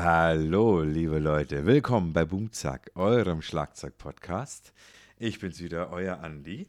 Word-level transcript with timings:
Hallo, 0.00 0.82
liebe 0.82 1.18
Leute. 1.18 1.66
Willkommen 1.66 2.12
bei 2.12 2.24
Boomzack, 2.24 2.92
eurem 2.94 3.42
Schlagzeug-Podcast. 3.42 4.72
Ich 5.18 5.40
bin's 5.40 5.60
wieder, 5.60 5.90
euer 5.90 6.20
Andi. 6.20 6.68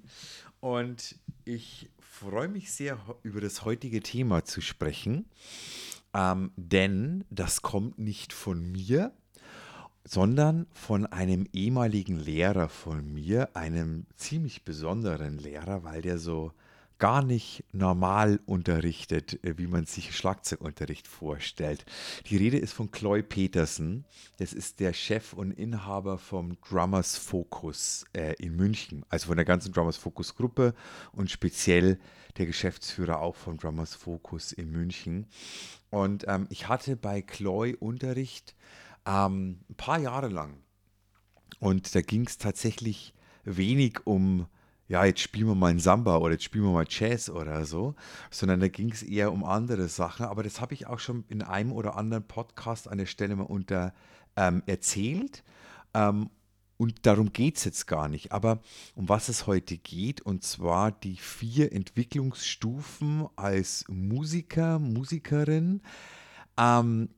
Und 0.61 1.15
ich 1.45 1.91
freue 1.99 2.47
mich 2.47 2.71
sehr, 2.71 2.97
über 3.21 3.39
das 3.39 3.65
heutige 3.65 4.01
Thema 4.01 4.45
zu 4.45 4.61
sprechen. 4.61 5.29
Ähm, 6.11 6.49
denn 6.55 7.23
das 7.29 7.61
kommt 7.61 7.99
nicht 7.99 8.33
von 8.33 8.71
mir, 8.71 9.11
sondern 10.03 10.65
von 10.73 11.05
einem 11.05 11.45
ehemaligen 11.53 12.17
Lehrer 12.17 12.67
von 12.67 13.13
mir, 13.13 13.55
einem 13.55 14.07
ziemlich 14.15 14.65
besonderen 14.65 15.37
Lehrer, 15.37 15.83
weil 15.83 16.01
der 16.01 16.17
so 16.17 16.51
gar 16.99 17.23
nicht 17.23 17.63
normal 17.71 18.39
unterrichtet, 18.45 19.43
äh, 19.43 19.57
wie 19.57 19.67
man 19.67 19.85
sich 19.85 20.15
Schlagzeugunterricht 20.15 21.07
vorstellt. 21.07 21.85
Die 22.27 22.37
Rede 22.37 22.57
ist 22.57 22.73
von 22.73 22.91
Chloe 22.91 23.23
Petersen. 23.23 24.05
Das 24.37 24.53
ist 24.53 24.79
der 24.79 24.93
Chef 24.93 25.33
und 25.33 25.51
Inhaber 25.51 26.17
vom 26.17 26.59
Drummers 26.61 27.17
Focus 27.17 28.05
äh, 28.13 28.33
in 28.33 28.55
München, 28.55 29.05
also 29.09 29.27
von 29.27 29.37
der 29.37 29.45
ganzen 29.45 29.73
Drummers 29.73 29.97
Focus 29.97 30.35
Gruppe 30.35 30.75
und 31.11 31.31
speziell 31.31 31.99
der 32.37 32.45
Geschäftsführer 32.45 33.21
auch 33.21 33.35
vom 33.35 33.57
Drummers 33.57 33.95
Focus 33.95 34.51
in 34.51 34.71
München. 34.71 35.27
Und 35.89 36.25
ähm, 36.27 36.47
ich 36.49 36.67
hatte 36.67 36.95
bei 36.95 37.21
Chloe 37.21 37.75
Unterricht 37.77 38.55
ähm, 39.05 39.61
ein 39.69 39.75
paar 39.75 39.99
Jahre 39.99 40.27
lang. 40.27 40.61
Und 41.59 41.95
da 41.95 42.01
ging 42.01 42.25
es 42.25 42.37
tatsächlich 42.37 43.13
wenig 43.43 44.05
um 44.05 44.47
ja, 44.89 45.05
jetzt 45.05 45.21
spielen 45.21 45.47
wir 45.47 45.55
mal 45.55 45.67
ein 45.67 45.79
Samba 45.79 46.17
oder 46.17 46.33
jetzt 46.33 46.43
spielen 46.43 46.65
wir 46.65 46.71
mal 46.71 46.85
Jazz 46.89 47.29
oder 47.29 47.63
so, 47.65 47.93
sondern 48.31 48.59
da 48.59 48.67
ging 48.67 48.91
es 48.91 49.03
eher 49.03 49.31
um 49.31 49.45
andere 49.45 49.87
Sachen. 49.87 50.25
Aber 50.25 50.41
das 50.41 50.59
habe 50.59 50.73
ich 50.73 50.87
auch 50.87 50.97
schon 50.97 51.23
in 51.29 51.43
einem 51.43 51.71
oder 51.71 51.95
anderen 51.95 52.27
Podcast 52.27 52.87
an 52.87 52.97
der 52.97 53.05
Stelle 53.05 53.35
mal 53.35 53.43
unter 53.43 53.93
ähm, 54.35 54.63
erzählt. 54.65 55.43
Ähm, 55.93 56.31
und 56.77 57.05
darum 57.05 57.31
geht 57.33 57.57
es 57.57 57.65
jetzt 57.65 57.85
gar 57.85 58.09
nicht. 58.09 58.31
Aber 58.31 58.61
um 58.95 59.07
was 59.07 59.29
es 59.29 59.45
heute 59.45 59.77
geht, 59.77 60.21
und 60.21 60.43
zwar 60.43 60.91
die 60.91 61.17
vier 61.17 61.71
Entwicklungsstufen 61.71 63.27
als 63.35 63.85
Musiker, 63.89 64.79
Musikerin. 64.79 65.81
Ähm, 66.57 67.09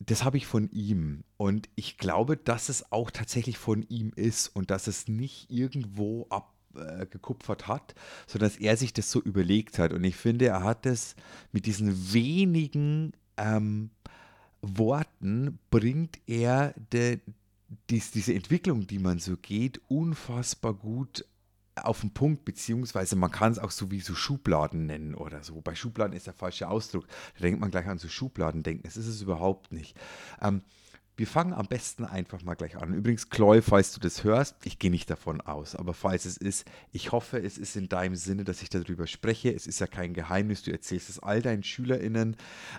das 0.00 0.24
habe 0.24 0.38
ich 0.38 0.46
von 0.46 0.70
ihm. 0.72 1.22
Und 1.36 1.68
ich 1.76 1.98
glaube, 1.98 2.36
dass 2.36 2.68
es 2.68 2.90
auch 2.90 3.12
tatsächlich 3.12 3.58
von 3.58 3.82
ihm 3.88 4.12
ist 4.16 4.48
und 4.48 4.72
dass 4.72 4.88
es 4.88 5.06
nicht 5.06 5.50
irgendwo 5.50 6.26
ab 6.30 6.55
äh, 6.76 7.06
gekupfert 7.06 7.66
hat, 7.66 7.94
sondern 8.26 8.50
dass 8.50 8.58
er 8.58 8.76
sich 8.76 8.92
das 8.92 9.10
so 9.10 9.20
überlegt 9.20 9.78
hat. 9.78 9.92
Und 9.92 10.04
ich 10.04 10.16
finde, 10.16 10.46
er 10.46 10.62
hat 10.62 10.86
es 10.86 11.16
mit 11.52 11.66
diesen 11.66 12.12
wenigen 12.12 13.12
ähm, 13.36 13.90
Worten, 14.62 15.58
bringt 15.70 16.18
er 16.26 16.74
de, 16.92 17.20
dies, 17.90 18.10
diese 18.10 18.34
Entwicklung, 18.34 18.86
die 18.86 18.98
man 18.98 19.18
so 19.18 19.36
geht, 19.36 19.80
unfassbar 19.88 20.74
gut 20.74 21.24
auf 21.76 22.00
den 22.00 22.10
Punkt, 22.10 22.44
beziehungsweise 22.44 23.16
man 23.16 23.30
kann 23.30 23.52
es 23.52 23.58
auch 23.58 23.70
so 23.70 23.90
wie 23.90 24.00
so 24.00 24.14
Schubladen 24.14 24.86
nennen 24.86 25.14
oder 25.14 25.42
so. 25.42 25.60
Bei 25.60 25.74
Schubladen 25.74 26.16
ist 26.16 26.26
der 26.26 26.32
falsche 26.32 26.68
Ausdruck. 26.68 27.06
Da 27.34 27.42
denkt 27.42 27.60
man 27.60 27.70
gleich 27.70 27.86
an 27.86 27.98
so 27.98 28.08
Schubladen 28.08 28.62
denken. 28.62 28.84
Das 28.84 28.96
ist 28.96 29.06
es 29.06 29.20
überhaupt 29.20 29.72
nicht. 29.72 29.94
Ähm, 30.40 30.62
wir 31.16 31.26
fangen 31.26 31.54
am 31.54 31.66
besten 31.66 32.04
einfach 32.04 32.42
mal 32.42 32.54
gleich 32.54 32.76
an. 32.76 32.92
Übrigens, 32.92 33.30
Chloe, 33.30 33.62
falls 33.62 33.92
du 33.92 34.00
das 34.00 34.22
hörst, 34.22 34.56
ich 34.64 34.78
gehe 34.78 34.90
nicht 34.90 35.08
davon 35.08 35.40
aus, 35.40 35.74
aber 35.74 35.94
falls 35.94 36.26
es 36.26 36.36
ist, 36.36 36.66
ich 36.92 37.12
hoffe, 37.12 37.38
es 37.38 37.56
ist 37.56 37.74
in 37.74 37.88
deinem 37.88 38.16
Sinne, 38.16 38.44
dass 38.44 38.60
ich 38.60 38.68
darüber 38.68 39.06
spreche. 39.06 39.50
Es 39.52 39.66
ist 39.66 39.80
ja 39.80 39.86
kein 39.86 40.12
Geheimnis, 40.12 40.62
du 40.62 40.72
erzählst 40.72 41.08
es 41.08 41.18
all 41.18 41.40
deinen 41.40 41.62
SchülerInnen 41.62 42.36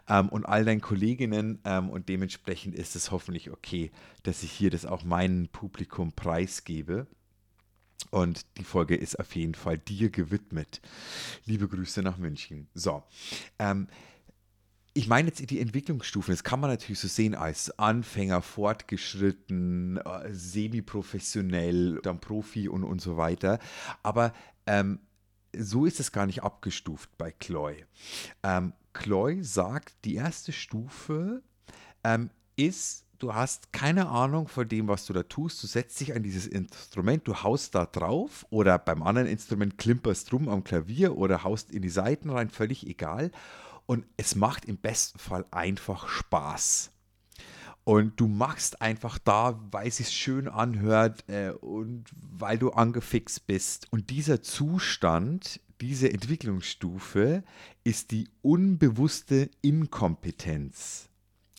ähm, 0.07 0.29
und 0.29 0.45
all 0.45 0.65
deinen 0.65 0.81
Kolleginnen 0.81 1.59
ähm, 1.65 1.89
und 1.89 2.09
dementsprechend 2.09 2.75
ist 2.75 2.95
es 2.95 3.11
hoffentlich 3.11 3.49
okay, 3.49 3.91
dass 4.21 4.43
ich 4.43 4.51
hier 4.51 4.69
das 4.69 4.85
auch 4.85 5.03
meinem 5.03 5.47
Publikum 5.47 6.11
preisgebe. 6.11 7.07
Und 8.11 8.45
die 8.57 8.63
Folge 8.63 8.95
ist 8.95 9.19
auf 9.19 9.35
jeden 9.35 9.55
Fall 9.55 9.79
dir 9.79 10.09
gewidmet. 10.09 10.81
Liebe 11.45 11.67
Grüße 11.67 12.03
nach 12.03 12.17
München. 12.17 12.67
So, 12.73 13.03
ähm, 13.59 13.87
ich 14.97 15.07
meine 15.07 15.27
jetzt 15.27 15.47
die 15.51 15.59
Entwicklungsstufen, 15.59 16.33
das 16.33 16.43
kann 16.43 16.59
man 16.59 16.71
natürlich 16.71 16.99
so 16.99 17.07
sehen 17.07 17.35
als 17.35 17.77
Anfänger, 17.77 18.41
fortgeschritten, 18.41 19.97
äh, 19.97 20.33
semi-professionell, 20.33 21.99
dann 22.01 22.19
Profi 22.19 22.67
und, 22.67 22.83
und 22.83 22.99
so 22.99 23.15
weiter. 23.15 23.59
Aber 24.01 24.33
ähm, 24.65 24.99
so 25.55 25.85
ist 25.85 25.99
es 25.99 26.11
gar 26.11 26.25
nicht 26.25 26.41
abgestuft 26.41 27.15
bei 27.19 27.31
Chloe. 27.31 27.85
Ähm, 28.41 28.73
Chloe 28.93 29.43
sagt, 29.43 29.93
die 30.03 30.15
erste 30.15 30.51
Stufe 30.51 31.43
ähm, 32.03 32.31
ist, 32.55 33.05
du 33.19 33.35
hast 33.35 33.71
keine 33.71 34.07
Ahnung 34.09 34.47
von 34.47 34.67
dem, 34.67 34.87
was 34.87 35.05
du 35.05 35.13
da 35.13 35.21
tust. 35.21 35.61
Du 35.61 35.67
setzt 35.67 35.99
dich 35.99 36.15
an 36.15 36.23
dieses 36.23 36.47
Instrument, 36.47 37.27
du 37.27 37.35
haust 37.43 37.75
da 37.75 37.85
drauf 37.85 38.47
oder 38.49 38.79
beim 38.79 39.03
anderen 39.03 39.27
Instrument 39.27 39.77
klimperst 39.77 40.33
rum 40.33 40.49
am 40.49 40.63
Klavier 40.63 41.15
oder 41.15 41.43
haust 41.43 41.69
in 41.69 41.83
die 41.83 41.89
Seiten 41.89 42.31
rein, 42.31 42.49
völlig 42.49 42.87
egal. 42.87 43.29
Und 43.87 44.05
es 44.17 44.35
macht 44.35 44.65
im 44.65 44.77
besten 44.77 45.17
Fall 45.17 45.45
einfach 45.49 46.07
Spaß. 46.07 46.91
Und 47.83 48.19
du 48.19 48.27
machst 48.27 48.81
einfach 48.81 49.17
da, 49.17 49.59
weil 49.71 49.87
es 49.87 49.97
sich 49.97 50.09
schön 50.09 50.49
anhört 50.49 51.23
äh, 51.29 51.51
und 51.51 52.05
weil 52.11 52.59
du 52.59 52.71
angefixt 52.71 53.47
bist. 53.47 53.87
Und 53.91 54.09
dieser 54.09 54.43
Zustand, 54.43 55.61
diese 55.79 56.11
Entwicklungsstufe 56.11 57.43
ist 57.85 58.11
die 58.11 58.29
unbewusste 58.41 59.49
Inkompetenz. 59.61 61.07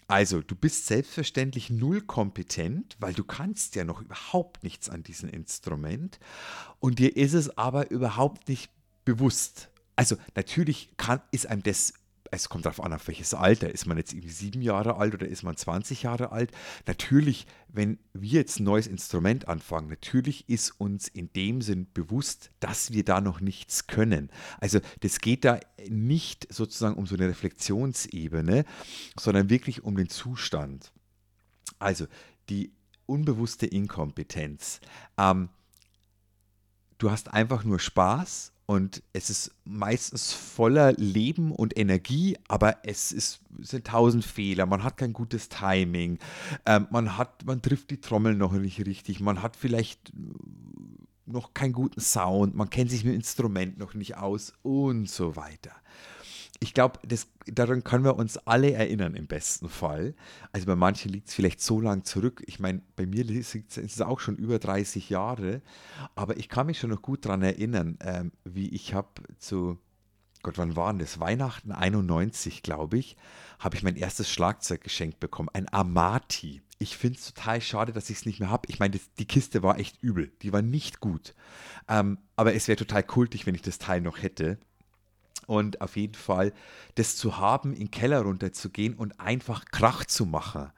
Also, 0.06 0.41
du 0.41 0.55
bist 0.55 0.87
selbstverständlich 0.87 1.69
null 1.69 2.00
kompetent, 2.00 2.97
weil 2.99 3.12
du 3.12 3.25
kannst 3.25 3.75
ja 3.75 3.84
noch 3.84 4.00
überhaupt 4.00 4.65
nichts 4.65 4.88
an 4.88 5.03
diesem 5.03 5.28
Instrument 5.28 6.19
und 6.81 6.99
dir 6.99 7.15
ist 7.15 7.34
es 7.34 7.56
aber 7.59 7.91
überhaupt 7.91 8.49
nicht 8.49 8.71
bewusst. 9.05 9.71
Also, 9.97 10.17
natürlich 10.34 10.94
kann, 10.97 11.21
ist 11.31 11.47
einem 11.47 11.62
das 11.62 11.93
es 12.31 12.49
kommt 12.49 12.66
darauf 12.66 12.83
an, 12.83 12.93
auf 12.93 13.09
welches 13.09 13.34
Alter. 13.34 13.71
Ist 13.71 13.87
man 13.87 13.97
jetzt 13.97 14.12
irgendwie 14.12 14.31
sieben 14.31 14.62
Jahre 14.62 14.97
alt 14.97 15.15
oder 15.15 15.27
ist 15.27 15.43
man 15.43 15.56
20 15.56 16.03
Jahre 16.03 16.33
alt? 16.33 16.53
Natürlich, 16.87 17.47
wenn 17.69 17.99
wir 18.12 18.41
jetzt 18.41 18.61
ein 18.61 18.65
neues 18.65 18.87
Instrument 18.87 19.49
anfangen, 19.49 19.89
natürlich 19.89 20.49
ist 20.49 20.71
uns 20.81 21.09
in 21.09 21.33
dem 21.33 21.62
Sinn 21.62 21.87
bewusst, 21.93 22.50
dass 22.61 22.93
wir 22.93 23.05
da 23.05 23.21
noch 23.21 23.41
nichts 23.41 23.87
können. 23.87 24.31
Also 24.59 24.81
das 25.00 25.21
geht 25.21 25.44
da 25.44 25.61
nicht 25.88 26.53
sozusagen 26.53 26.97
um 26.97 27.06
so 27.06 27.15
eine 27.15 27.28
Reflexionsebene, 27.28 28.65
sondern 29.19 29.50
wirklich 29.50 29.84
um 29.84 29.97
den 29.97 30.09
Zustand. 30.09 30.93
Also 31.78 32.06
die 32.49 32.72
unbewusste 33.06 33.67
Inkompetenz. 33.67 34.81
Ähm, 35.17 35.49
du 36.99 37.11
hast 37.11 37.33
einfach 37.33 37.65
nur 37.65 37.78
Spaß 37.78 38.53
und 38.71 39.03
es 39.15 39.31
ist 39.31 39.55
meistens 39.65 40.34
voller 40.34 40.93
Leben 40.93 41.53
und 41.53 41.79
Energie, 41.79 42.37
aber 42.49 42.77
es 42.83 43.12
ist, 43.12 43.41
sind 43.61 43.87
tausend 43.87 44.27
Fehler. 44.27 44.67
Man 44.67 44.84
hat 44.84 44.99
kein 44.99 45.15
gutes 45.15 45.49
Timing. 45.49 46.19
Ähm, 46.67 46.87
man, 46.91 47.17
hat, 47.17 47.47
man 47.47 47.62
trifft 47.62 47.91
die 47.91 48.03
Trommel 48.03 48.34
noch 48.34 48.53
nicht 48.53 48.84
richtig. 48.84 49.21
Man 49.21 49.43
hat 49.43 49.56
vielleicht 49.56 50.12
noch 51.25 51.55
keinen 51.55 51.73
guten 51.73 52.03
Sound. 52.03 52.55
Man 52.55 52.69
kennt 52.69 52.91
sich 52.91 53.05
mit 53.05 53.15
dem 53.15 53.21
Instrument 53.21 53.79
noch 53.79 53.95
nicht 53.95 54.19
aus 54.19 54.53
und 54.61 55.09
so 55.09 55.35
weiter 55.35 55.73
ich 56.61 56.75
glaube, 56.75 56.99
daran 57.47 57.85
können 57.85 58.05
wir 58.05 58.17
uns 58.17 58.37
alle 58.39 58.73
erinnern 58.73 59.15
im 59.15 59.27
besten 59.27 59.69
Fall. 59.69 60.15
Also 60.53 60.67
bei 60.67 60.75
manchen 60.75 61.13
liegt 61.13 61.29
es 61.29 61.35
vielleicht 61.35 61.61
so 61.61 61.81
lang 61.81 62.05
zurück. 62.05 62.43
Ich 62.47 62.59
meine, 62.59 62.83
bei 62.97 63.07
mir 63.07 63.29
ist 63.29 63.55
es 63.55 64.01
auch 64.01 64.19
schon 64.19 64.37
über 64.37 64.59
30 64.59 65.09
Jahre. 65.09 65.63
Aber 66.17 66.37
ich 66.37 66.49
kann 66.49 66.67
mich 66.67 66.81
schon 66.81 66.91
noch 66.91 67.03
gut 67.03 67.25
daran 67.25 67.43
erinnern, 67.43 67.99
ähm, 68.00 68.32
wie 68.44 68.69
ich 68.71 68.93
habe 68.93 69.09
zu, 69.38 69.79
Gott, 70.43 70.59
wann 70.59 70.75
war 70.75 70.93
das? 70.94 71.21
Weihnachten 71.21 71.71
91, 71.71 72.62
glaube 72.62 72.99
ich, 72.99 73.17
habe 73.61 73.77
ich 73.77 73.85
mein 73.85 73.97
erstes 73.97 74.29
Schlagzeug 74.29 74.82
geschenkt 74.82 75.21
bekommen. 75.21 75.49
Ein 75.53 75.73
Amati. 75.73 76.62
Ich 76.81 76.97
finde 76.97 77.19
es 77.19 77.32
total 77.32 77.61
schade, 77.61 77.93
dass 77.93 78.11
ich 78.11 78.19
es 78.19 78.27
nicht 78.27 78.41
mehr 78.41 78.50
habe. 78.50 78.69
Ich 78.69 78.81
meine, 78.81 78.99
die 79.19 79.27
Kiste 79.27 79.62
war 79.62 79.79
echt 79.79 80.03
übel. 80.03 80.32
Die 80.43 80.53
war 80.53 80.62
nicht 80.62 80.99
gut. 80.99 81.35
Ähm, 81.88 82.19
aber 82.35 82.55
es 82.55 82.67
wäre 82.67 82.77
total 82.77 83.05
kultig, 83.05 83.47
wenn 83.47 83.55
ich 83.55 83.62
das 83.62 83.79
Teil 83.79 84.00
noch 84.00 84.23
hätte. 84.23 84.59
Und 85.49 85.81
auf 85.81 85.97
jeden 85.97 86.15
Fall 86.15 86.53
das 86.97 87.17
zu 87.17 87.39
haben, 87.39 87.73
in 87.73 87.79
den 87.79 87.91
Keller 87.91 88.21
runterzugehen 88.21 88.95
und 88.95 89.19
einfach 89.19 89.65
Krach 89.65 90.05
zu 90.05 90.27
machen. 90.27 90.71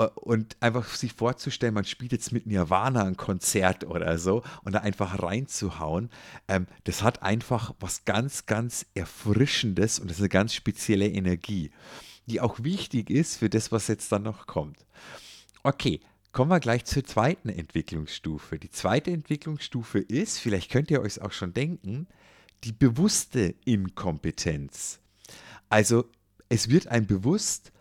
Äh, 0.00 0.08
und 0.16 0.56
einfach 0.60 0.86
sich 0.94 1.12
vorzustellen, 1.12 1.74
man 1.74 1.84
spielt 1.84 2.12
jetzt 2.12 2.32
mit 2.32 2.46
Nirvana 2.46 3.04
ein 3.04 3.16
Konzert 3.16 3.84
oder 3.84 4.18
so 4.18 4.42
und 4.64 4.72
da 4.74 4.80
einfach 4.80 5.22
reinzuhauen, 5.22 6.10
ähm, 6.48 6.66
das 6.84 7.02
hat 7.02 7.22
einfach 7.22 7.72
was 7.78 8.04
ganz, 8.04 8.46
ganz 8.46 8.86
Erfrischendes 8.94 10.00
und 10.00 10.08
das 10.10 10.16
ist 10.16 10.22
eine 10.22 10.28
ganz 10.28 10.54
spezielle 10.54 11.06
Energie, 11.06 11.70
die 12.26 12.40
auch 12.40 12.64
wichtig 12.64 13.10
ist 13.10 13.36
für 13.36 13.48
das, 13.48 13.70
was 13.70 13.88
jetzt 13.88 14.10
dann 14.10 14.22
noch 14.22 14.46
kommt. 14.46 14.86
Okay, 15.62 16.00
Kommen 16.32 16.52
wir 16.52 16.60
gleich 16.60 16.84
zur 16.84 17.02
zweiten 17.02 17.48
Entwicklungsstufe. 17.48 18.60
Die 18.60 18.70
zweite 18.70 19.10
Entwicklungsstufe 19.10 19.98
ist, 19.98 20.38
vielleicht 20.38 20.70
könnt 20.70 20.88
ihr 20.92 21.00
euch 21.00 21.20
auch 21.20 21.32
schon 21.32 21.52
denken, 21.52 22.06
die 22.64 22.72
bewusste 22.72 23.54
Inkompetenz. 23.64 25.00
Also 25.68 26.04
es 26.48 26.68
wird 26.68 26.88
einem 26.88 27.06
bewusst, 27.06 27.72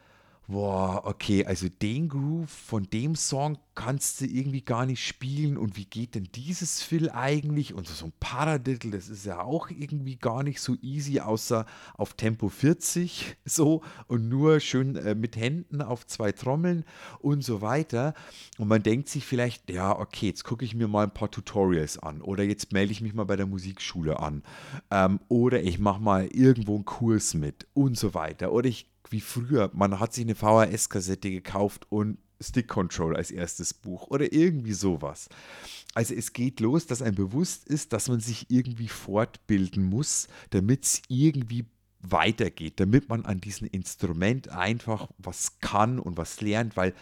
boah, 0.49 1.03
okay, 1.05 1.45
also 1.45 1.67
den 1.69 2.09
Groove 2.09 2.49
von 2.49 2.89
dem 2.89 3.15
Song 3.15 3.59
kannst 3.75 4.19
du 4.19 4.25
irgendwie 4.25 4.61
gar 4.61 4.85
nicht 4.85 5.05
spielen. 5.05 5.57
Und 5.57 5.77
wie 5.77 5.85
geht 5.85 6.15
denn 6.15 6.27
dieses 6.33 6.81
Fill 6.81 7.09
eigentlich? 7.11 7.73
Und 7.73 7.87
so 7.87 8.07
ein 8.07 8.13
Paradiddle, 8.19 8.91
das 8.91 9.09
ist 9.09 9.25
ja 9.25 9.41
auch 9.41 9.69
irgendwie 9.69 10.17
gar 10.17 10.41
nicht 10.43 10.59
so 10.59 10.75
easy, 10.81 11.19
außer 11.19 11.65
auf 11.93 12.15
Tempo 12.15 12.49
40 12.49 13.37
so. 13.45 13.83
Und 14.07 14.27
nur 14.27 14.59
schön 14.59 14.95
äh, 14.95 15.13
mit 15.13 15.37
Händen 15.37 15.83
auf 15.83 16.07
zwei 16.07 16.31
Trommeln 16.31 16.83
und 17.19 17.43
so 17.43 17.61
weiter. 17.61 18.15
Und 18.57 18.67
man 18.67 18.81
denkt 18.81 19.07
sich 19.07 19.25
vielleicht, 19.25 19.69
ja, 19.69 19.97
okay, 19.97 20.27
jetzt 20.27 20.43
gucke 20.43 20.65
ich 20.65 20.73
mir 20.73 20.87
mal 20.87 21.03
ein 21.03 21.13
paar 21.13 21.31
Tutorials 21.31 21.99
an. 21.99 22.21
Oder 22.21 22.43
jetzt 22.43 22.73
melde 22.73 22.91
ich 22.91 23.01
mich 23.01 23.13
mal 23.13 23.25
bei 23.25 23.35
der 23.35 23.45
Musikschule 23.45 24.19
an. 24.19 24.41
Ähm, 24.89 25.19
oder 25.27 25.61
ich 25.61 25.77
mache 25.77 26.01
mal 26.01 26.25
irgendwo 26.25 26.75
einen 26.75 26.85
Kurs 26.85 27.35
mit 27.35 27.67
und 27.75 27.97
so 27.97 28.15
weiter. 28.15 28.51
Oder 28.51 28.67
ich 28.67 28.88
wie 29.09 29.21
früher, 29.21 29.71
man 29.73 29.99
hat 29.99 30.13
sich 30.13 30.23
eine 30.25 30.35
VHS-Kassette 30.35 31.31
gekauft 31.31 31.87
und 31.89 32.17
Stick 32.41 32.67
Control 32.67 33.15
als 33.15 33.31
erstes 33.31 33.73
Buch 33.73 34.07
oder 34.07 34.31
irgendwie 34.31 34.73
sowas. 34.73 35.27
Also 35.93 36.13
es 36.13 36.33
geht 36.33 36.59
los, 36.59 36.85
dass 36.85 37.01
einem 37.01 37.15
bewusst 37.15 37.67
ist, 37.67 37.91
dass 37.91 38.07
man 38.07 38.19
sich 38.19 38.49
irgendwie 38.49 38.87
fortbilden 38.87 39.83
muss, 39.83 40.27
damit 40.51 40.85
es 40.85 41.01
irgendwie 41.09 41.65
weitergeht, 42.01 42.79
damit 42.79 43.09
man 43.09 43.25
an 43.25 43.41
diesem 43.41 43.67
Instrument 43.67 44.49
einfach 44.49 45.09
was 45.17 45.59
kann 45.59 45.99
und 45.99 46.17
was 46.17 46.39
lernt, 46.39 46.77
weil 46.77 46.93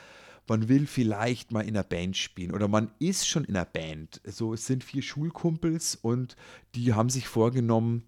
man 0.47 0.69
will 0.69 0.87
vielleicht 0.87 1.51
mal 1.51 1.61
in 1.61 1.75
einer 1.75 1.83
Band 1.83 2.17
spielen 2.17 2.51
oder 2.51 2.67
man 2.67 2.89
ist 2.99 3.27
schon 3.27 3.43
in 3.43 3.55
einer 3.55 3.65
Band. 3.65 4.21
So, 4.25 4.53
es 4.53 4.65
sind 4.65 4.83
vier 4.83 5.01
Schulkumpels 5.01 5.95
und 5.95 6.35
die 6.73 6.93
haben 6.93 7.09
sich 7.09 7.27
vorgenommen, 7.27 8.03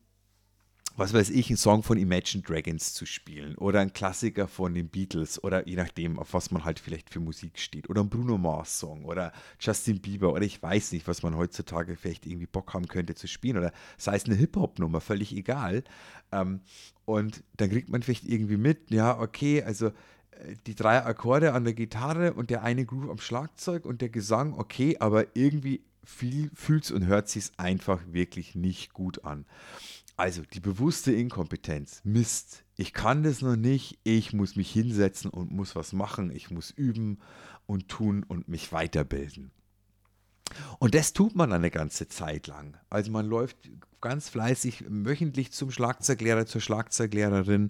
was 1.00 1.13
weiß 1.13 1.30
ich, 1.30 1.50
einen 1.50 1.57
Song 1.57 1.81
von 1.81 1.98
Imagine 1.98 2.44
Dragons 2.44 2.94
zu 2.94 3.06
spielen 3.06 3.56
oder 3.56 3.80
ein 3.80 3.94
Klassiker 3.94 4.50
von 4.50 4.74
den 4.74 4.90
Beatles 4.90 5.42
oder 5.42 5.66
je 5.66 5.78
nachdem, 5.78 6.19
auf 6.19 6.34
was 6.34 6.51
man 6.51 6.66
halt 6.66 6.80
vielleicht 6.80 7.10
für 7.10 7.22
Musik 7.22 7.57
steht 7.57 7.90
oder 7.90 8.01
ein 8.01 8.10
Bruno 8.10 8.38
Mars 8.38 8.80
Song 8.80 9.06
oder 9.06 9.31
Justin 9.60 10.01
Bieber 10.01 10.34
oder 10.34 10.44
ich 10.44 10.62
weiß 10.62 10.92
nicht, 10.92 11.07
was 11.07 11.24
man 11.24 11.38
heutzutage 11.38 11.96
vielleicht 11.96 12.25
irgendwie 12.25 12.48
Bock 12.48 12.74
haben 12.74 12.88
könnte 12.88 13.16
zu 13.16 13.28
spielen 13.28 13.57
oder 13.57 13.72
sei 13.98 14.16
es 14.16 14.25
eine 14.25 14.36
Hip-Hop-Nummer, 14.36 15.00
völlig 15.00 15.34
egal. 15.34 15.86
Ähm, 16.34 16.60
und 17.06 17.44
dann 17.56 17.69
kriegt 17.69 17.88
man 17.88 18.04
vielleicht 18.04 18.25
irgendwie 18.25 18.57
mit, 18.57 18.92
ja, 18.92 19.18
okay, 19.19 19.63
also 19.63 19.88
äh, 19.88 20.56
die 20.68 20.75
drei 20.75 21.04
Akkorde 21.06 21.54
an 21.54 21.63
der 21.63 21.74
Gitarre 21.74 22.34
und 22.34 22.50
der 22.50 22.63
eine 22.63 22.86
Groove 22.86 23.10
am 23.10 23.19
Schlagzeug 23.19 23.86
und 23.86 24.01
der 24.01 24.10
Gesang, 24.10 24.54
okay, 24.54 24.98
aber 25.00 25.28
irgendwie 25.34 25.81
fühlt 26.04 26.84
es 26.84 26.92
und 26.92 27.06
hört 27.06 27.30
sich 27.30 27.51
einfach 27.57 28.01
wirklich 28.12 28.56
nicht 28.56 28.94
gut 28.94 29.24
an. 29.24 29.46
Also 30.19 30.42
die 30.54 30.60
bewusste 30.60 31.13
Inkompetenz. 31.13 32.01
Mist, 32.04 32.66
ich 32.75 32.92
kann 32.92 33.24
das 33.24 33.42
noch 33.42 33.56
nicht. 33.56 34.00
Ich 34.04 34.33
muss 34.33 34.57
mich 34.57 34.69
hinsetzen 34.69 35.31
und 35.31 35.50
muss 35.50 35.77
was 35.77 35.94
machen. 35.94 36.30
Ich 36.30 36.51
muss 36.51 36.71
üben 36.71 37.19
und 37.68 37.88
tun 37.88 38.25
und 38.27 38.50
mich 38.50 38.74
weiterbilden. 38.74 39.54
Und 40.80 40.96
das 40.96 41.13
tut 41.13 41.36
man 41.36 41.51
eine 41.51 41.72
ganze 41.72 42.07
Zeit 42.07 42.48
lang. 42.48 42.78
Also 42.90 43.12
man 43.12 43.25
läuft 43.25 43.57
ganz 44.01 44.30
fleißig 44.30 44.86
wöchentlich 44.88 45.51
zum 45.51 45.72
Schlagzeuglehrer, 45.72 46.46
zur 46.46 46.62
Schlagzeuglehrerin 46.62 47.69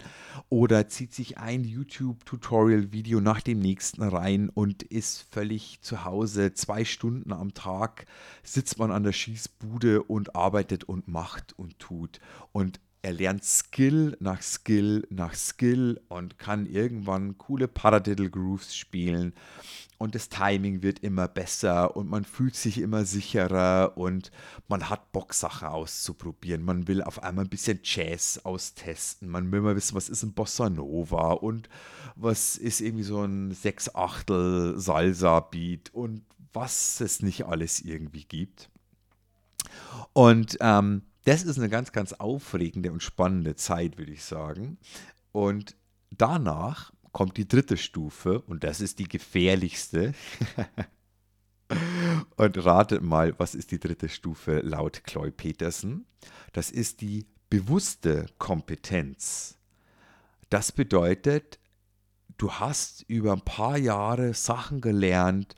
oder 0.50 0.88
zieht 0.88 1.14
sich 1.14 1.38
ein 1.38 1.64
YouTube-Tutorial-Video 1.64 3.20
nach 3.20 3.42
dem 3.42 3.60
nächsten 3.60 4.04
rein 4.04 4.50
und 4.50 4.84
ist 4.84 5.26
völlig 5.32 5.82
zu 5.82 6.06
Hause. 6.06 6.54
Zwei 6.54 6.86
Stunden 6.86 7.34
am 7.34 7.54
Tag 7.54 8.06
sitzt 8.44 8.78
man 8.78 8.92
an 8.92 9.04
der 9.04 9.14
Schießbude 9.14 10.04
und 10.04 10.36
arbeitet 10.36 10.84
und 10.84 11.08
macht 11.08 11.58
und 11.58 11.80
tut. 11.80 12.20
Und 12.52 12.80
er 13.02 13.14
lernt 13.14 13.46
Skill 13.46 14.18
nach 14.20 14.42
Skill 14.42 15.08
nach 15.10 15.34
Skill 15.34 16.02
und 16.10 16.38
kann 16.38 16.66
irgendwann 16.66 17.38
coole 17.38 17.68
Paradiddle 17.68 18.30
Grooves 18.30 18.76
spielen 18.76 19.34
und 20.00 20.16
das 20.16 20.30
Timing 20.30 20.82
wird 20.82 21.00
immer 21.00 21.28
besser 21.28 21.96
und 21.96 22.10
man 22.10 22.24
fühlt 22.24 22.56
sich 22.56 22.80
immer 22.80 23.04
sicherer 23.04 23.98
und 23.98 24.32
man 24.70 24.90
hat 24.90 25.12
Bock, 25.12 25.34
Sachen 25.34 25.68
auszuprobieren. 25.68 26.64
Man 26.64 26.88
will 26.88 27.04
auf 27.04 27.22
einmal 27.22 27.46
ein 27.46 27.50
bisschen 27.50 27.82
Jazz 27.84 28.40
austesten. 28.46 29.28
Man 29.28 29.52
will 29.52 29.60
mal 29.60 29.76
wissen, 29.76 29.96
was 29.96 30.08
ist 30.08 30.24
ein 30.24 30.32
Bossa 30.32 30.70
Nova 30.70 31.34
und 31.34 31.68
was 32.16 32.56
ist 32.56 32.80
irgendwie 32.80 33.04
so 33.04 33.22
ein 33.22 33.52
Sechs-Achtel 33.52 34.80
Salsa-Beat 34.80 35.94
und 35.94 36.24
was 36.54 37.02
es 37.02 37.22
nicht 37.22 37.46
alles 37.46 37.82
irgendwie 37.82 38.24
gibt. 38.24 38.70
Und 40.14 40.58
ähm, 40.62 41.02
das 41.26 41.44
ist 41.44 41.58
eine 41.58 41.68
ganz, 41.70 41.92
ganz 41.92 42.14
aufregende 42.14 42.94
und 42.94 43.04
spannende 43.04 43.58
Zeit, 43.58 43.98
würde 43.98 44.14
ich 44.14 44.24
sagen. 44.24 44.78
Und 45.34 45.76
danach 46.10 46.94
kommt 47.12 47.38
die 47.38 47.48
dritte 47.48 47.78
Stufe 47.78 48.42
und 48.42 48.64
das 48.64 48.82
ist 48.82 49.00
die 49.00 49.08
gefährlichste. 49.08 50.14
und 52.36 52.66
ratet 52.66 53.02
mal, 53.02 53.38
was 53.38 53.56
ist 53.56 53.72
die 53.72 53.80
dritte 53.80 54.10
Stufe 54.10 54.60
laut 54.60 55.04
Chloe 55.04 55.32
Petersen? 55.32 56.06
Das 56.54 56.72
ist 56.72 57.02
die 57.02 57.28
bewusste 57.50 58.26
Kompetenz. 58.38 59.58
Das 60.50 60.72
bedeutet, 60.72 61.60
du 62.38 62.52
hast 62.54 63.04
über 63.08 63.34
ein 63.34 63.42
paar 63.42 63.78
Jahre 63.78 64.34
Sachen 64.34 64.82
gelernt, 64.82 65.56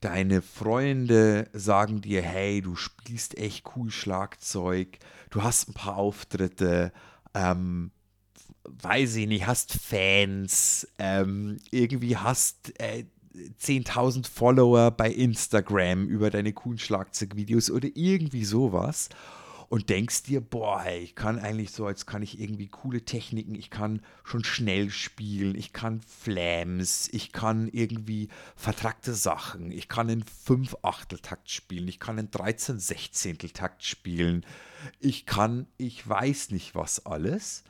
deine 0.00 0.42
Freunde 0.42 1.48
sagen 1.52 2.00
dir, 2.00 2.22
hey, 2.22 2.60
du 2.60 2.74
spielst 2.74 3.38
echt 3.38 3.64
cool 3.76 3.90
Schlagzeug, 3.90 4.98
du 5.30 5.42
hast 5.42 5.68
ein 5.68 5.74
paar 5.74 5.96
Auftritte, 5.96 6.92
ähm, 7.34 7.92
weiß 8.64 9.16
ich 9.16 9.26
nicht, 9.26 9.46
hast 9.46 9.72
Fans, 9.72 10.86
ähm, 10.98 11.58
irgendwie 11.70 12.16
hast 12.16 12.78
äh, 12.80 13.04
10.000 13.60 14.26
Follower 14.28 14.90
bei 14.90 15.10
Instagram 15.10 16.06
über 16.06 16.30
deine 16.30 16.52
coolen 16.52 16.78
Schlagzeugvideos 16.78 17.70
oder 17.70 17.88
irgendwie 17.94 18.44
sowas 18.44 19.08
und 19.72 19.88
denkst 19.88 20.24
dir, 20.24 20.42
boah, 20.42 20.82
hey, 20.82 20.98
ich 20.98 21.14
kann 21.14 21.38
eigentlich 21.38 21.70
so, 21.70 21.86
als 21.86 22.04
kann 22.04 22.20
ich 22.20 22.38
irgendwie 22.38 22.68
coole 22.68 23.06
Techniken, 23.06 23.54
ich 23.54 23.70
kann 23.70 24.02
schon 24.22 24.44
schnell 24.44 24.90
spielen, 24.90 25.54
ich 25.54 25.72
kann 25.72 26.02
Flams, 26.02 27.08
ich 27.10 27.32
kann 27.32 27.68
irgendwie 27.68 28.28
vertrackte 28.54 29.14
Sachen, 29.14 29.72
ich 29.72 29.88
kann 29.88 30.10
in 30.10 30.24
5 30.24 30.76
Achteltakt 30.82 31.50
spielen, 31.50 31.88
ich 31.88 31.98
kann 31.98 32.18
in 32.18 32.30
13 32.30 32.78
Sechzehnteltakt 32.78 33.82
spielen, 33.82 34.44
ich 35.00 35.24
kann, 35.24 35.66
ich 35.78 36.06
weiß 36.06 36.50
nicht 36.50 36.74
was 36.74 37.06
alles. 37.06 37.64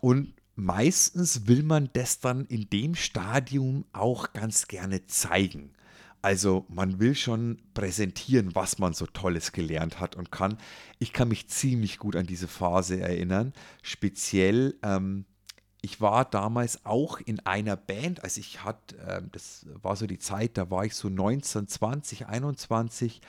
Und 0.00 0.32
meistens 0.54 1.48
will 1.48 1.64
man 1.64 1.90
das 1.92 2.20
dann 2.20 2.46
in 2.46 2.70
dem 2.70 2.94
Stadium 2.94 3.84
auch 3.92 4.32
ganz 4.32 4.68
gerne 4.68 5.04
zeigen. 5.04 5.74
Also 6.22 6.64
man 6.68 7.00
will 7.00 7.16
schon 7.16 7.60
präsentieren, 7.74 8.54
was 8.54 8.78
man 8.78 8.94
so 8.94 9.06
Tolles 9.06 9.50
gelernt 9.50 9.98
hat 9.98 10.14
und 10.14 10.30
kann. 10.30 10.56
Ich 11.00 11.12
kann 11.12 11.28
mich 11.28 11.48
ziemlich 11.48 11.98
gut 11.98 12.14
an 12.14 12.26
diese 12.26 12.46
Phase 12.46 13.00
erinnern. 13.00 13.52
Speziell, 13.82 14.76
ähm, 14.84 15.24
ich 15.82 16.00
war 16.00 16.24
damals 16.24 16.86
auch 16.86 17.18
in 17.18 17.40
einer 17.40 17.76
Band, 17.76 18.22
also 18.22 18.40
ich 18.40 18.62
hatte, 18.62 18.96
äh, 18.98 19.22
das 19.32 19.66
war 19.82 19.96
so 19.96 20.06
die 20.06 20.20
Zeit, 20.20 20.56
da 20.56 20.70
war 20.70 20.84
ich 20.84 20.94
so 20.94 21.08
19, 21.08 21.66
20, 21.66 22.28
21. 22.28 23.20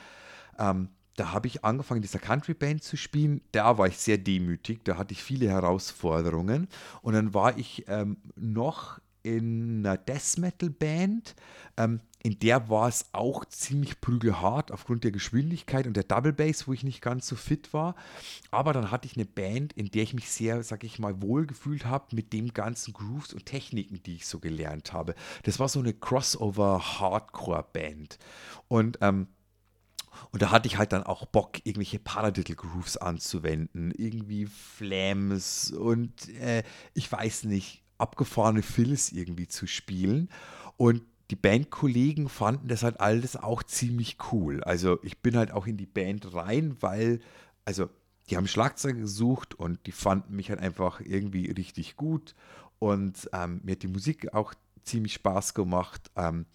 Ähm, 0.60 0.88
da 1.16 1.32
habe 1.32 1.48
ich 1.48 1.64
angefangen, 1.64 2.02
dieser 2.02 2.20
Country-Band 2.20 2.82
zu 2.82 2.96
spielen. 2.96 3.40
Da 3.50 3.76
war 3.76 3.88
ich 3.88 3.98
sehr 3.98 4.18
demütig, 4.18 4.84
da 4.84 4.96
hatte 4.96 5.12
ich 5.12 5.22
viele 5.22 5.48
Herausforderungen. 5.48 6.68
Und 7.02 7.14
dann 7.14 7.34
war 7.34 7.58
ich 7.58 7.84
ähm, 7.88 8.18
noch 8.36 9.00
in 9.24 9.84
einer 9.84 9.96
Death 9.96 10.38
Metal-Band. 10.38 11.34
Ähm, 11.76 12.00
in 12.24 12.38
der 12.38 12.70
war 12.70 12.88
es 12.88 13.04
auch 13.12 13.44
ziemlich 13.44 14.00
prügelhart 14.00 14.72
aufgrund 14.72 15.04
der 15.04 15.12
Geschwindigkeit 15.12 15.86
und 15.86 15.94
der 15.94 16.04
Double 16.04 16.32
Bass, 16.32 16.66
wo 16.66 16.72
ich 16.72 16.82
nicht 16.82 17.02
ganz 17.02 17.26
so 17.26 17.36
fit 17.36 17.74
war. 17.74 17.94
Aber 18.50 18.72
dann 18.72 18.90
hatte 18.90 19.06
ich 19.06 19.16
eine 19.16 19.26
Band, 19.26 19.74
in 19.74 19.90
der 19.90 20.04
ich 20.04 20.14
mich 20.14 20.30
sehr, 20.30 20.62
sag 20.62 20.84
ich 20.84 20.98
mal, 20.98 21.20
wohlgefühlt 21.20 21.84
habe 21.84 22.16
mit 22.16 22.32
dem 22.32 22.54
ganzen 22.54 22.94
Grooves 22.94 23.34
und 23.34 23.44
Techniken, 23.44 24.02
die 24.02 24.16
ich 24.16 24.26
so 24.26 24.40
gelernt 24.40 24.94
habe. 24.94 25.14
Das 25.42 25.58
war 25.58 25.68
so 25.68 25.80
eine 25.80 25.92
Crossover-Hardcore-Band. 25.92 28.18
Und 28.68 28.96
ähm, 29.02 29.26
und 30.30 30.40
da 30.40 30.50
hatte 30.50 30.68
ich 30.68 30.78
halt 30.78 30.92
dann 30.92 31.02
auch 31.02 31.26
Bock, 31.26 31.58
irgendwelche 31.64 31.98
Paradiddle 31.98 32.54
Grooves 32.54 32.96
anzuwenden, 32.96 33.90
irgendwie 33.90 34.46
Flams 34.46 35.70
und 35.72 36.30
äh, 36.38 36.62
ich 36.94 37.12
weiß 37.12 37.44
nicht, 37.44 37.82
abgefahrene 37.98 38.62
Fills 38.62 39.12
irgendwie 39.12 39.48
zu 39.48 39.66
spielen. 39.66 40.30
Und 40.76 41.02
die 41.30 41.36
Bandkollegen 41.36 42.28
fanden 42.28 42.68
das 42.68 42.82
halt 42.82 43.00
alles 43.00 43.36
auch 43.36 43.62
ziemlich 43.62 44.18
cool. 44.32 44.62
Also 44.62 44.98
ich 45.02 45.18
bin 45.18 45.36
halt 45.36 45.52
auch 45.52 45.66
in 45.66 45.76
die 45.76 45.86
Band 45.86 46.34
rein, 46.34 46.76
weil, 46.80 47.20
also 47.64 47.88
die 48.28 48.36
haben 48.36 48.46
Schlagzeuge 48.46 49.00
gesucht 49.00 49.54
und 49.54 49.86
die 49.86 49.92
fanden 49.92 50.36
mich 50.36 50.50
halt 50.50 50.60
einfach 50.60 51.00
irgendwie 51.00 51.50
richtig 51.50 51.96
gut. 51.96 52.34
Und 52.78 53.28
ähm, 53.32 53.60
mir 53.64 53.72
hat 53.72 53.82
die 53.82 53.88
Musik 53.88 54.34
auch 54.34 54.54
ziemlich 54.82 55.14
Spaß 55.14 55.54
gemacht. 55.54 56.10
Ähm, 56.16 56.46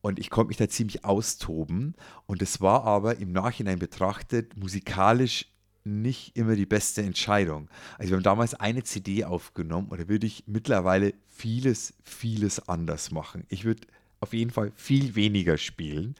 und 0.00 0.18
ich 0.18 0.30
konnte 0.30 0.48
mich 0.48 0.56
da 0.56 0.68
ziemlich 0.68 1.04
austoben. 1.04 1.94
Und 2.26 2.42
es 2.42 2.60
war 2.60 2.84
aber 2.84 3.18
im 3.18 3.32
Nachhinein 3.32 3.78
betrachtet 3.78 4.56
musikalisch 4.56 5.46
nicht 5.84 6.36
immer 6.36 6.56
die 6.56 6.66
beste 6.66 7.02
Entscheidung. 7.02 7.68
Also 7.98 8.10
wir 8.10 8.16
haben 8.16 8.22
damals 8.22 8.54
eine 8.54 8.82
CD 8.82 9.24
aufgenommen 9.24 9.88
und 9.88 10.00
da 10.00 10.08
würde 10.08 10.26
ich 10.26 10.44
mittlerweile 10.46 11.14
vieles, 11.28 11.94
vieles 12.04 12.68
anders 12.68 13.10
machen. 13.10 13.44
Ich 13.48 13.64
würde 13.64 13.86
auf 14.20 14.34
jeden 14.34 14.50
Fall 14.50 14.70
viel 14.76 15.14
weniger 15.14 15.56
spielen 15.56 16.14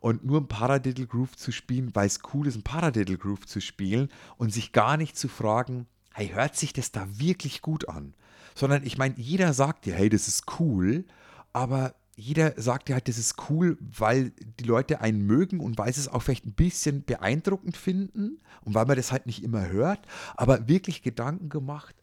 und 0.00 0.24
nur 0.24 0.40
ein 0.40 0.48
Paradiddle 0.48 1.06
Groove 1.06 1.36
zu 1.36 1.52
spielen, 1.52 1.94
weil 1.94 2.06
es 2.06 2.18
cool 2.32 2.48
ist, 2.48 2.56
ein 2.56 2.62
Paradiddle 2.62 3.16
Groove 3.16 3.46
zu 3.46 3.60
spielen 3.60 4.08
und 4.36 4.52
sich 4.52 4.72
gar 4.72 4.96
nicht 4.96 5.16
zu 5.16 5.28
fragen, 5.28 5.86
hey, 6.12 6.28
hört 6.28 6.56
sich 6.56 6.72
das 6.72 6.90
da 6.90 7.06
wirklich 7.18 7.62
gut 7.62 7.88
an? 7.88 8.14
Sondern 8.56 8.84
ich 8.84 8.98
meine, 8.98 9.14
jeder 9.16 9.52
sagt 9.52 9.84
dir, 9.86 9.94
hey, 9.94 10.08
das 10.08 10.26
ist 10.26 10.58
cool, 10.58 11.04
aber 11.52 11.94
jeder 12.16 12.60
sagt 12.60 12.88
dir 12.88 12.94
halt, 12.94 13.08
das 13.08 13.18
ist 13.18 13.36
cool, 13.48 13.76
weil 13.80 14.32
die 14.60 14.64
Leute 14.64 15.00
einen 15.00 15.24
mögen 15.24 15.60
und 15.60 15.78
weil 15.78 15.92
sie 15.92 16.00
es 16.00 16.08
auch 16.08 16.22
vielleicht 16.22 16.46
ein 16.46 16.54
bisschen 16.54 17.04
beeindruckend 17.04 17.76
finden 17.76 18.38
und 18.62 18.74
weil 18.74 18.86
man 18.86 18.96
das 18.96 19.12
halt 19.12 19.26
nicht 19.26 19.42
immer 19.42 19.68
hört, 19.68 20.00
aber 20.36 20.68
wirklich 20.68 21.02
Gedanken 21.02 21.48
gemacht, 21.48 21.94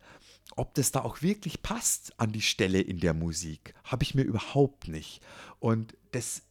ob 0.56 0.74
das 0.76 0.92
da 0.92 1.02
auch 1.02 1.22
wirklich 1.22 1.62
passt 1.62 2.20
an 2.20 2.32
die 2.32 2.42
Stelle 2.42 2.82
in 2.82 3.00
der 3.00 3.14
Musik, 3.14 3.74
habe 3.84 4.04
ich 4.04 4.16
mir 4.16 4.24
überhaupt 4.24 4.88
nicht. 4.88 5.22
Und 5.60 5.96
das, 6.12 6.44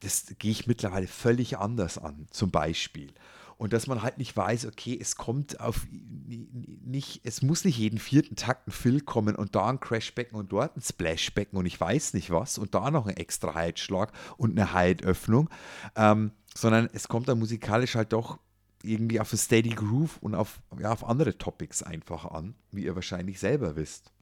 das 0.00 0.26
gehe 0.38 0.52
ich 0.52 0.66
mittlerweile 0.66 1.06
völlig 1.06 1.58
anders 1.58 1.98
an, 1.98 2.26
zum 2.30 2.50
Beispiel 2.50 3.12
und 3.58 3.72
dass 3.72 3.88
man 3.88 4.02
halt 4.02 4.18
nicht 4.18 4.36
weiß, 4.36 4.66
okay, 4.66 4.96
es 4.98 5.16
kommt 5.16 5.60
auf 5.60 5.86
nicht, 5.90 7.20
es 7.24 7.42
muss 7.42 7.64
nicht 7.64 7.76
jeden 7.76 7.98
vierten 7.98 8.36
Takt 8.36 8.68
ein 8.68 8.70
Fill 8.70 9.00
kommen 9.00 9.34
und 9.34 9.56
da 9.56 9.68
ein 9.68 9.80
Crashbecken 9.80 10.38
und 10.38 10.52
dort 10.52 10.76
ein 10.76 10.80
Splashbecken 10.80 11.58
und 11.58 11.66
ich 11.66 11.78
weiß 11.78 12.14
nicht 12.14 12.30
was 12.30 12.56
und 12.56 12.74
da 12.74 12.90
noch 12.90 13.06
ein 13.06 13.16
extra 13.16 13.54
Heizschlag 13.54 14.12
und 14.36 14.52
eine 14.52 14.72
Heitöffnung, 14.72 15.50
ähm, 15.96 16.30
sondern 16.54 16.88
es 16.92 17.08
kommt 17.08 17.28
dann 17.28 17.40
musikalisch 17.40 17.96
halt 17.96 18.12
doch 18.12 18.38
irgendwie 18.82 19.20
auf 19.20 19.32
ein 19.32 19.38
Steady 19.38 19.70
Groove 19.70 20.18
und 20.18 20.34
auf, 20.34 20.60
ja, 20.78 20.92
auf 20.92 21.04
andere 21.04 21.36
Topics 21.38 21.82
einfach 21.82 22.24
an, 22.24 22.54
wie 22.70 22.84
ihr 22.84 22.94
wahrscheinlich 22.94 23.38
selber 23.38 23.76
wisst. 23.76 24.12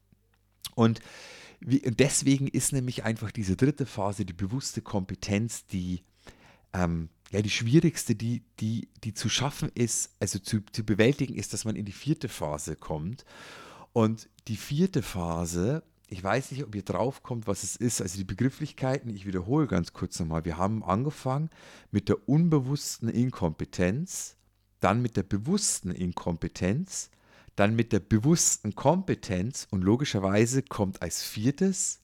Und 0.75 1.01
wie, 1.61 1.81
deswegen 1.81 2.49
ist 2.49 2.73
nämlich 2.73 3.05
einfach 3.05 3.31
diese 3.31 3.57
dritte 3.57 3.87
Phase, 3.87 4.25
die 4.25 4.33
bewusste 4.33 4.83
Kompetenz, 4.83 5.67
die 5.67 6.03
ähm, 6.73 7.09
ja, 7.33 7.43
die 7.43 7.51
schwierigste, 7.51 8.15
die, 8.15 8.43
die, 8.61 8.89
die 9.03 9.15
zu 9.15 9.29
schaffen 9.29 9.71
ist, 9.75 10.11
also 10.21 10.39
zu, 10.39 10.61
zu 10.73 10.85
bewältigen 10.85 11.35
ist, 11.35 11.53
dass 11.53 11.65
man 11.65 11.77
in 11.77 11.85
die 11.85 11.93
vierte 11.93 12.29
Phase 12.29 12.77
kommt. 12.77 13.25
Und 13.93 14.29
die 14.49 14.57
vierte 14.57 15.03
Phase, 15.03 15.83
ich 16.09 16.23
weiß 16.23 16.53
nicht, 16.53 16.63
ob 16.63 16.75
ihr 16.75 16.83
drauf 16.83 17.23
kommt, 17.23 17.47
was 17.47 17.65
es 17.65 17.75
ist. 17.75 18.01
Also 18.01 18.17
die 18.19 18.25
Begrifflichkeiten, 18.25 19.11
ich 19.11 19.27
wiederhole 19.27 19.67
ganz 19.67 19.93
kurz 19.93 20.21
nochmal. 20.21 20.45
Wir 20.45 20.57
haben 20.57 20.85
angefangen 20.85 21.51
mit 21.91 22.09
der 22.09 22.29
unbewussten 22.29 23.09
Inkompetenz, 23.09 24.37
dann 24.81 25.03
mit 25.03 25.17
der 25.17 25.23
bewussten 25.23 25.91
Inkompetenz, 25.91 27.11
dann 27.57 27.75
mit 27.75 27.93
der 27.93 28.01
bewussten 28.01 28.75
Kompetenz 28.75 29.67
und 29.71 29.83
logischerweise 29.83 30.63
kommt 30.63 31.03
als 31.03 31.23
viertes 31.23 32.01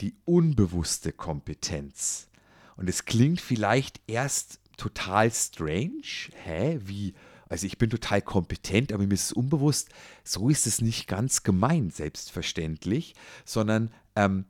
die 0.00 0.14
unbewusste 0.24 1.12
Kompetenz. 1.12 2.28
Und 2.76 2.88
es 2.88 3.04
klingt 3.04 3.40
vielleicht 3.40 4.00
erst 4.06 4.60
total 4.76 5.30
strange. 5.30 6.30
Hä? 6.44 6.80
Wie? 6.84 7.14
Also 7.48 7.66
ich 7.66 7.78
bin 7.78 7.90
total 7.90 8.22
kompetent, 8.22 8.92
aber 8.92 9.06
mir 9.06 9.14
ist 9.14 9.24
es 9.24 9.32
unbewusst. 9.32 9.90
So 10.24 10.48
ist 10.48 10.66
es 10.66 10.80
nicht 10.80 11.06
ganz 11.06 11.42
gemeint, 11.42 11.94
selbstverständlich, 11.94 13.14
sondern 13.44 13.92
ähm, 14.16 14.46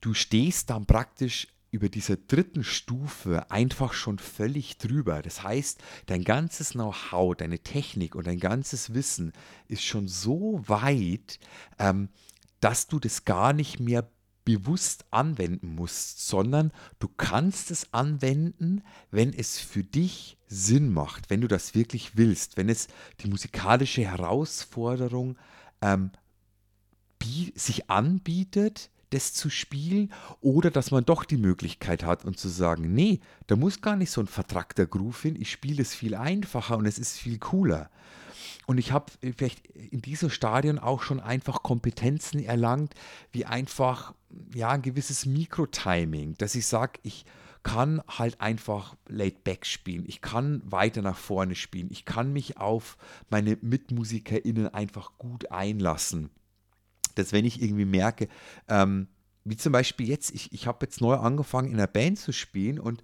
du 0.00 0.14
stehst 0.14 0.70
dann 0.70 0.86
praktisch 0.86 1.48
über 1.76 1.90
dieser 1.90 2.16
dritten 2.16 2.64
Stufe 2.64 3.50
einfach 3.50 3.92
schon 3.92 4.18
völlig 4.18 4.78
drüber. 4.78 5.20
Das 5.20 5.42
heißt, 5.42 5.78
dein 6.06 6.24
ganzes 6.24 6.70
Know-how, 6.70 7.36
deine 7.36 7.58
Technik 7.58 8.14
und 8.14 8.26
dein 8.26 8.40
ganzes 8.40 8.94
Wissen 8.94 9.32
ist 9.68 9.84
schon 9.84 10.08
so 10.08 10.62
weit, 10.66 11.38
ähm, 11.78 12.08
dass 12.60 12.86
du 12.86 12.98
das 12.98 13.26
gar 13.26 13.52
nicht 13.52 13.78
mehr 13.78 14.08
bewusst 14.46 15.04
anwenden 15.10 15.74
musst, 15.74 16.26
sondern 16.26 16.72
du 16.98 17.08
kannst 17.08 17.70
es 17.70 17.92
anwenden, 17.92 18.82
wenn 19.10 19.34
es 19.34 19.58
für 19.58 19.84
dich 19.84 20.38
Sinn 20.46 20.90
macht, 20.90 21.28
wenn 21.28 21.42
du 21.42 21.48
das 21.48 21.74
wirklich 21.74 22.16
willst, 22.16 22.56
wenn 22.56 22.70
es 22.70 22.88
die 23.20 23.28
musikalische 23.28 24.02
Herausforderung 24.02 25.36
ähm, 25.82 26.10
sich 27.54 27.90
anbietet, 27.90 28.88
das 29.16 29.32
zu 29.32 29.50
spielen 29.50 30.12
oder 30.40 30.70
dass 30.70 30.90
man 30.90 31.04
doch 31.04 31.24
die 31.24 31.38
Möglichkeit 31.38 32.04
hat 32.04 32.24
und 32.24 32.38
zu 32.38 32.48
sagen, 32.48 32.94
nee, 32.94 33.20
da 33.46 33.56
muss 33.56 33.80
gar 33.80 33.96
nicht 33.96 34.10
so 34.10 34.20
ein 34.20 34.26
vertrackter 34.26 34.86
Groove 34.86 35.22
hin, 35.22 35.40
ich 35.40 35.50
spiele 35.50 35.82
es 35.82 35.94
viel 35.94 36.14
einfacher 36.14 36.76
und 36.76 36.86
es 36.86 36.98
ist 36.98 37.18
viel 37.18 37.38
cooler. 37.38 37.90
Und 38.66 38.78
ich 38.78 38.92
habe 38.92 39.12
vielleicht 39.36 39.66
in 39.68 40.02
diesem 40.02 40.28
Stadion 40.28 40.78
auch 40.78 41.02
schon 41.02 41.20
einfach 41.20 41.62
Kompetenzen 41.62 42.44
erlangt, 42.44 42.94
wie 43.32 43.46
einfach 43.46 44.12
ja, 44.54 44.70
ein 44.70 44.82
gewisses 44.82 45.24
Mikrotiming, 45.24 46.34
dass 46.36 46.54
ich 46.54 46.66
sage, 46.66 46.98
ich 47.02 47.24
kann 47.62 48.02
halt 48.06 48.40
einfach 48.40 48.96
laid 49.08 49.44
back 49.44 49.66
spielen. 49.66 50.04
Ich 50.06 50.20
kann 50.20 50.62
weiter 50.64 51.02
nach 51.02 51.16
vorne 51.16 51.54
spielen. 51.54 51.88
Ich 51.90 52.04
kann 52.04 52.32
mich 52.32 52.58
auf 52.58 52.96
meine 53.28 53.56
MitmusikerInnen 53.60 54.68
einfach 54.68 55.12
gut 55.18 55.50
einlassen. 55.50 56.30
Dass 57.16 57.32
wenn 57.32 57.44
ich 57.44 57.60
irgendwie 57.60 57.84
merke, 57.84 58.28
ähm, 58.68 59.08
wie 59.44 59.56
zum 59.56 59.72
Beispiel 59.72 60.08
jetzt, 60.08 60.34
ich, 60.34 60.52
ich 60.52 60.66
habe 60.66 60.84
jetzt 60.84 61.00
neu 61.00 61.14
angefangen 61.14 61.68
in 61.68 61.74
einer 61.74 61.86
Band 61.86 62.18
zu 62.18 62.32
spielen 62.32 62.78
und 62.78 63.02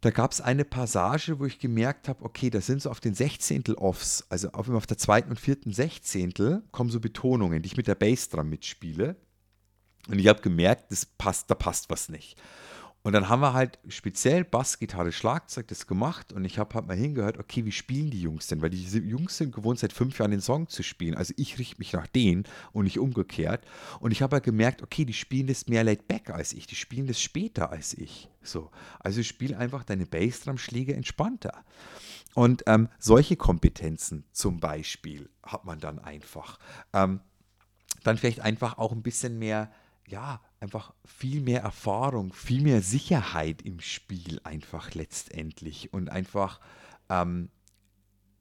da 0.00 0.10
gab 0.10 0.32
es 0.32 0.42
eine 0.42 0.66
Passage, 0.66 1.38
wo 1.38 1.46
ich 1.46 1.58
gemerkt 1.58 2.08
habe, 2.08 2.22
okay, 2.24 2.50
da 2.50 2.60
sind 2.60 2.82
so 2.82 2.90
auf 2.90 3.00
den 3.00 3.14
Sechzehntel 3.14 3.74
Offs, 3.76 4.26
also 4.28 4.50
auf, 4.50 4.68
auf 4.68 4.86
der 4.86 4.98
zweiten 4.98 5.30
und 5.30 5.40
vierten 5.40 5.72
Sechzehntel 5.72 6.62
kommen 6.72 6.90
so 6.90 7.00
Betonungen, 7.00 7.62
die 7.62 7.68
ich 7.68 7.76
mit 7.78 7.86
der 7.86 7.94
Bassdrum 7.94 8.50
mitspiele. 8.50 9.16
Und 10.08 10.18
ich 10.18 10.28
habe 10.28 10.42
gemerkt, 10.42 10.92
das 10.92 11.06
passt, 11.06 11.50
da 11.50 11.54
passt 11.54 11.88
was 11.88 12.10
nicht. 12.10 12.38
Und 13.04 13.12
dann 13.12 13.28
haben 13.28 13.40
wir 13.40 13.52
halt 13.52 13.78
speziell 13.86 14.44
Bass, 14.44 14.78
Gitarre, 14.78 15.12
Schlagzeug 15.12 15.68
das 15.68 15.86
gemacht 15.86 16.32
und 16.32 16.46
ich 16.46 16.58
habe 16.58 16.74
halt 16.74 16.86
mal 16.86 16.96
hingehört, 16.96 17.38
okay, 17.38 17.66
wie 17.66 17.70
spielen 17.70 18.10
die 18.10 18.22
Jungs 18.22 18.46
denn? 18.46 18.62
Weil 18.62 18.70
die 18.70 18.82
Jungs 18.82 19.36
sind 19.36 19.54
gewohnt, 19.54 19.78
seit 19.78 19.92
fünf 19.92 20.18
Jahren 20.18 20.30
den 20.30 20.40
Song 20.40 20.70
zu 20.70 20.82
spielen. 20.82 21.14
Also 21.14 21.34
ich 21.36 21.58
richte 21.58 21.76
mich 21.78 21.92
nach 21.92 22.06
denen 22.06 22.44
und 22.72 22.84
nicht 22.84 22.98
umgekehrt. 22.98 23.66
Und 24.00 24.10
ich 24.10 24.22
habe 24.22 24.36
halt 24.36 24.44
gemerkt, 24.44 24.82
okay, 24.82 25.04
die 25.04 25.12
spielen 25.12 25.48
das 25.48 25.68
mehr 25.68 25.84
laid 25.84 26.08
back 26.08 26.30
als 26.30 26.54
ich, 26.54 26.66
die 26.66 26.76
spielen 26.76 27.06
das 27.06 27.20
später 27.20 27.70
als 27.70 27.92
ich. 27.92 28.30
So. 28.42 28.70
Also 29.00 29.22
spiel 29.22 29.54
einfach 29.54 29.84
deine 29.84 30.06
Bassdrum-Schläge 30.06 30.94
entspannter. 30.94 31.62
Und 32.32 32.62
ähm, 32.66 32.88
solche 32.98 33.36
Kompetenzen 33.36 34.24
zum 34.32 34.60
Beispiel 34.60 35.28
hat 35.42 35.66
man 35.66 35.78
dann 35.78 35.98
einfach. 35.98 36.58
Ähm, 36.94 37.20
dann 38.02 38.16
vielleicht 38.16 38.40
einfach 38.40 38.78
auch 38.78 38.92
ein 38.92 39.02
bisschen 39.02 39.38
mehr 39.38 39.70
ja, 40.08 40.40
einfach 40.60 40.94
viel 41.04 41.40
mehr 41.40 41.62
Erfahrung, 41.62 42.32
viel 42.32 42.62
mehr 42.62 42.82
Sicherheit 42.82 43.62
im 43.62 43.80
Spiel 43.80 44.40
einfach 44.44 44.94
letztendlich 44.94 45.92
und 45.92 46.10
einfach 46.10 46.60
ähm, 47.08 47.50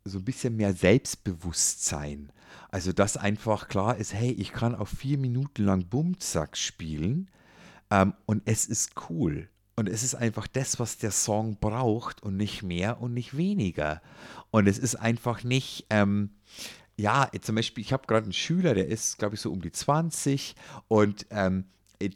so 0.04 0.20
ein 0.20 0.26
bisschen 0.26 0.56
mehr 0.56 0.74
Selbstbewusstsein. 0.74 2.32
Also, 2.70 2.92
dass 2.92 3.18
einfach 3.18 3.68
klar 3.68 3.98
ist, 3.98 4.14
hey, 4.14 4.32
ich 4.32 4.52
kann 4.52 4.76
auch 4.76 4.88
vier 4.88 5.18
Minuten 5.18 5.64
lang 5.64 5.86
Bumzack 5.86 6.58
spielen 6.58 7.30
ähm, 7.90 8.14
und 8.26 8.44
es 8.46 8.66
ist 8.66 8.92
cool. 9.10 9.50
Und 9.76 9.90
es 9.90 10.04
ist 10.04 10.14
einfach 10.14 10.48
das, 10.48 10.80
was 10.80 10.98
der 10.98 11.12
Song 11.12 11.58
braucht 11.60 12.22
und 12.22 12.38
nicht 12.38 12.62
mehr 12.62 13.02
und 13.02 13.14
nicht 13.14 13.36
weniger. 13.36 14.02
Und 14.52 14.68
es 14.68 14.78
ist 14.78 14.96
einfach 14.96 15.44
nicht, 15.44 15.88
ähm, 15.90 16.30
ja, 16.98 17.30
zum 17.42 17.56
Beispiel, 17.56 17.84
ich 17.84 17.94
habe 17.94 18.08
gerade 18.08 18.26
einen 18.26 18.34
Schüler, 18.34 18.74
der 18.74 18.88
ist, 18.88 19.18
glaube 19.18 19.36
ich, 19.36 19.42
so 19.42 19.52
um 19.52 19.62
die 19.62 19.72
20 19.72 20.56
und 20.88 21.26
ähm, 21.32 21.66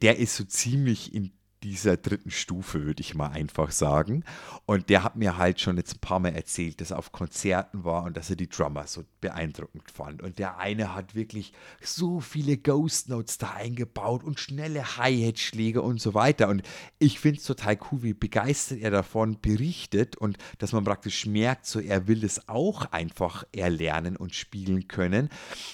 der 0.01 0.17
ist 0.17 0.35
so 0.35 0.43
ziemlich 0.43 1.13
in 1.13 1.31
dieser 1.63 1.97
dritten 1.97 2.31
Stufe, 2.31 2.85
würde 2.85 3.01
ich 3.01 3.15
mal 3.15 3.29
einfach 3.29 3.71
sagen. 3.71 4.23
Und 4.65 4.89
der 4.89 5.03
hat 5.03 5.15
mir 5.15 5.37
halt 5.37 5.59
schon 5.59 5.77
jetzt 5.77 5.95
ein 5.95 5.99
paar 5.99 6.19
Mal 6.19 6.35
erzählt, 6.35 6.81
dass 6.81 6.91
er 6.91 6.99
auf 6.99 7.11
Konzerten 7.11 7.83
war 7.83 8.03
und 8.03 8.15
dass 8.15 8.29
er 8.29 8.35
die 8.35 8.49
Drummer 8.49 8.85
so 8.87 9.03
beeindruckend 9.21 9.89
fand. 9.91 10.21
Und 10.21 10.39
der 10.39 10.57
eine 10.57 10.93
hat 10.93 11.15
wirklich 11.15 11.53
so 11.81 12.19
viele 12.19 12.57
Ghost 12.57 13.09
Notes 13.09 13.37
da 13.37 13.51
eingebaut 13.51 14.23
und 14.23 14.39
schnelle 14.39 14.97
Hi-Hat-Schläge 14.97 15.81
und 15.81 15.99
so 15.99 16.13
weiter. 16.13 16.49
Und 16.49 16.61
ich 16.99 17.19
finde 17.19 17.39
es 17.39 17.45
total 17.45 17.77
cool, 17.91 18.03
wie 18.03 18.13
begeistert 18.13 18.79
er 18.79 18.91
davon 18.91 19.39
berichtet 19.41 20.15
und 20.15 20.37
dass 20.59 20.73
man 20.73 20.83
praktisch 20.83 21.25
merkt, 21.25 21.65
so 21.65 21.79
er 21.79 22.07
will 22.07 22.23
es 22.23 22.47
auch 22.47 22.91
einfach 22.91 23.43
erlernen 23.51 24.15
und 24.15 24.35
spielen 24.35 24.87
können. 24.87 25.29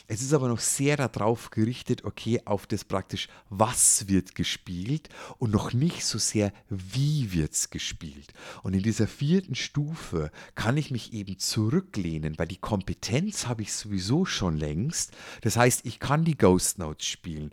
Es 0.07 0.21
ist 0.21 0.33
aber 0.33 0.47
noch 0.47 0.59
sehr 0.59 0.95
darauf 0.95 1.49
gerichtet, 1.49 2.05
okay, 2.05 2.41
auf 2.45 2.67
das 2.67 2.85
praktisch, 2.85 3.27
was 3.49 4.07
wird 4.07 4.35
gespielt 4.35 5.09
und 5.37 5.51
noch 5.51 5.72
nicht 5.73 6.05
so 6.05 6.17
sehr, 6.17 6.53
wie 6.69 7.33
wird 7.33 7.53
es 7.53 7.69
gespielt. 7.69 8.33
Und 8.63 8.73
in 8.73 8.83
dieser 8.83 9.07
vierten 9.07 9.55
Stufe 9.55 10.31
kann 10.55 10.77
ich 10.77 10.91
mich 10.91 11.13
eben 11.13 11.39
zurücklehnen, 11.39 12.37
weil 12.37 12.47
die 12.47 12.57
Kompetenz 12.57 13.47
habe 13.47 13.61
ich 13.61 13.73
sowieso 13.73 14.25
schon 14.25 14.57
längst. 14.57 15.11
Das 15.41 15.57
heißt, 15.57 15.85
ich 15.85 15.99
kann 15.99 16.23
die 16.23 16.37
Ghost 16.37 16.79
Notes 16.79 17.05
spielen. 17.05 17.51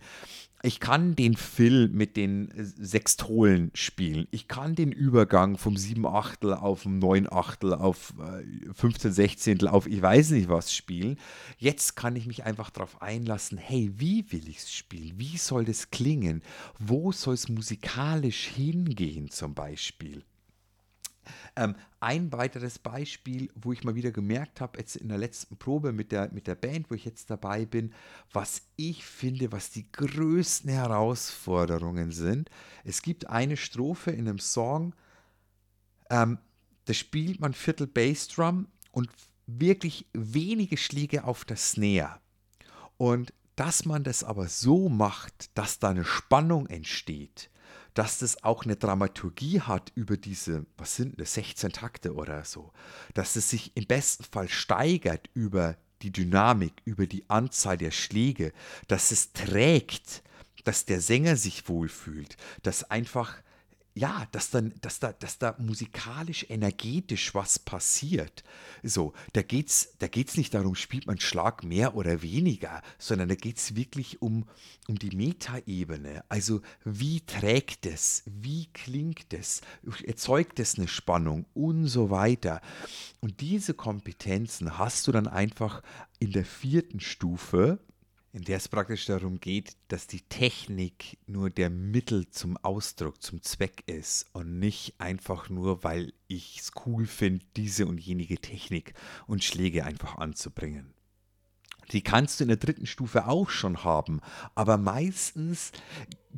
Ich 0.62 0.78
kann 0.78 1.16
den 1.16 1.36
Fill 1.36 1.88
mit 1.88 2.16
den 2.16 2.52
Sextolen 2.56 3.70
spielen. 3.74 4.28
Ich 4.30 4.46
kann 4.46 4.74
den 4.74 4.92
Übergang 4.92 5.56
vom 5.56 5.76
7 5.76 6.04
Achtel 6.06 6.52
auf 6.52 6.84
9 6.84 7.32
Achtel 7.32 7.72
auf 7.72 8.12
15 8.74 9.12
Sechzehntel 9.12 9.68
auf 9.68 9.86
ich 9.86 10.02
weiß 10.02 10.30
nicht 10.30 10.48
was 10.48 10.74
spielen. 10.74 11.18
Jetzt 11.56 11.96
kann 11.96 12.14
ich 12.14 12.26
mich 12.26 12.44
einfach 12.44 12.68
darauf 12.70 13.00
einlassen, 13.00 13.56
hey, 13.56 13.90
wie 13.96 14.30
will 14.32 14.48
ich 14.48 14.58
es 14.58 14.72
spielen? 14.72 15.14
Wie 15.16 15.38
soll 15.38 15.64
das 15.64 15.90
klingen? 15.90 16.42
Wo 16.78 17.10
soll 17.10 17.34
es 17.34 17.48
musikalisch 17.48 18.44
hingehen 18.48 19.30
zum 19.30 19.54
Beispiel? 19.54 20.24
Ähm, 21.56 21.74
ein 22.00 22.32
weiteres 22.32 22.78
Beispiel, 22.78 23.50
wo 23.54 23.72
ich 23.72 23.84
mal 23.84 23.94
wieder 23.94 24.10
gemerkt 24.10 24.60
habe, 24.60 24.78
jetzt 24.78 24.96
in 24.96 25.08
der 25.08 25.18
letzten 25.18 25.56
Probe 25.56 25.92
mit 25.92 26.12
der, 26.12 26.32
mit 26.32 26.46
der 26.46 26.54
Band, 26.54 26.90
wo 26.90 26.94
ich 26.94 27.04
jetzt 27.04 27.30
dabei 27.30 27.66
bin, 27.66 27.92
was 28.32 28.62
ich 28.76 29.04
finde, 29.04 29.52
was 29.52 29.70
die 29.70 29.90
größten 29.92 30.70
Herausforderungen 30.70 32.10
sind. 32.12 32.50
Es 32.84 33.02
gibt 33.02 33.28
eine 33.28 33.56
Strophe 33.56 34.10
in 34.10 34.28
einem 34.28 34.38
Song, 34.38 34.94
ähm, 36.08 36.38
da 36.86 36.94
spielt 36.94 37.40
man 37.40 37.54
Viertel 37.54 37.86
Bassdrum 37.86 38.66
und 38.90 39.10
wirklich 39.46 40.06
wenige 40.12 40.76
Schläge 40.76 41.24
auf 41.24 41.44
der 41.44 41.56
Snare. 41.56 42.20
Und 42.96 43.32
dass 43.56 43.84
man 43.84 44.04
das 44.04 44.24
aber 44.24 44.48
so 44.48 44.88
macht, 44.88 45.56
dass 45.56 45.78
da 45.78 45.90
eine 45.90 46.04
Spannung 46.04 46.66
entsteht, 46.66 47.49
dass 47.94 48.18
das 48.18 48.44
auch 48.44 48.64
eine 48.64 48.76
Dramaturgie 48.76 49.60
hat 49.60 49.92
über 49.94 50.16
diese, 50.16 50.66
was 50.76 50.96
sind 50.96 51.20
das, 51.20 51.34
16 51.34 51.72
Takte 51.72 52.14
oder 52.14 52.44
so, 52.44 52.72
dass 53.14 53.36
es 53.36 53.50
sich 53.50 53.76
im 53.76 53.86
besten 53.86 54.24
Fall 54.24 54.48
steigert 54.48 55.28
über 55.34 55.76
die 56.02 56.12
Dynamik, 56.12 56.82
über 56.84 57.06
die 57.06 57.28
Anzahl 57.28 57.76
der 57.76 57.90
Schläge, 57.90 58.52
dass 58.88 59.10
es 59.10 59.32
trägt, 59.32 60.22
dass 60.64 60.84
der 60.84 61.00
Sänger 61.00 61.36
sich 61.36 61.68
wohlfühlt, 61.68 62.36
dass 62.62 62.90
einfach 62.90 63.42
ja, 63.94 64.26
dass, 64.30 64.50
dann, 64.50 64.72
dass, 64.80 65.00
da, 65.00 65.12
dass 65.12 65.38
da 65.38 65.56
musikalisch, 65.58 66.46
energetisch 66.48 67.34
was 67.34 67.58
passiert. 67.58 68.44
So, 68.82 69.12
da 69.32 69.42
geht 69.42 69.68
es 69.68 69.94
da 69.98 70.06
geht's 70.06 70.36
nicht 70.36 70.54
darum, 70.54 70.74
spielt 70.74 71.06
man 71.06 71.18
Schlag 71.18 71.64
mehr 71.64 71.96
oder 71.96 72.22
weniger, 72.22 72.82
sondern 72.98 73.28
da 73.28 73.34
geht 73.34 73.58
es 73.58 73.74
wirklich 73.74 74.22
um, 74.22 74.46
um 74.88 74.98
die 74.98 75.14
Metaebene. 75.14 76.24
Also, 76.28 76.60
wie 76.84 77.20
trägt 77.22 77.84
es? 77.84 78.22
Wie 78.26 78.66
klingt 78.72 79.32
es? 79.34 79.60
Erzeugt 80.04 80.60
es 80.60 80.78
eine 80.78 80.88
Spannung 80.88 81.46
und 81.52 81.86
so 81.86 82.10
weiter. 82.10 82.60
Und 83.20 83.40
diese 83.40 83.74
Kompetenzen 83.74 84.78
hast 84.78 85.06
du 85.08 85.12
dann 85.12 85.26
einfach 85.26 85.82
in 86.20 86.30
der 86.32 86.44
vierten 86.44 87.00
Stufe 87.00 87.80
in 88.32 88.42
der 88.42 88.58
es 88.58 88.68
praktisch 88.68 89.06
darum 89.06 89.40
geht, 89.40 89.76
dass 89.88 90.06
die 90.06 90.20
Technik 90.20 91.18
nur 91.26 91.50
der 91.50 91.68
Mittel 91.68 92.28
zum 92.30 92.56
Ausdruck, 92.58 93.22
zum 93.22 93.42
Zweck 93.42 93.82
ist 93.86 94.26
und 94.32 94.58
nicht 94.58 94.94
einfach 94.98 95.48
nur, 95.48 95.82
weil 95.82 96.12
ich 96.28 96.58
es 96.60 96.72
cool 96.86 97.06
finde, 97.06 97.44
diese 97.56 97.86
und 97.86 97.98
jenige 97.98 98.38
Technik 98.38 98.94
und 99.26 99.42
Schläge 99.42 99.84
einfach 99.84 100.16
anzubringen. 100.18 100.94
Die 101.90 102.02
kannst 102.02 102.38
du 102.38 102.44
in 102.44 102.48
der 102.48 102.56
dritten 102.56 102.86
Stufe 102.86 103.26
auch 103.26 103.50
schon 103.50 103.82
haben, 103.82 104.20
aber 104.54 104.76
meistens 104.76 105.72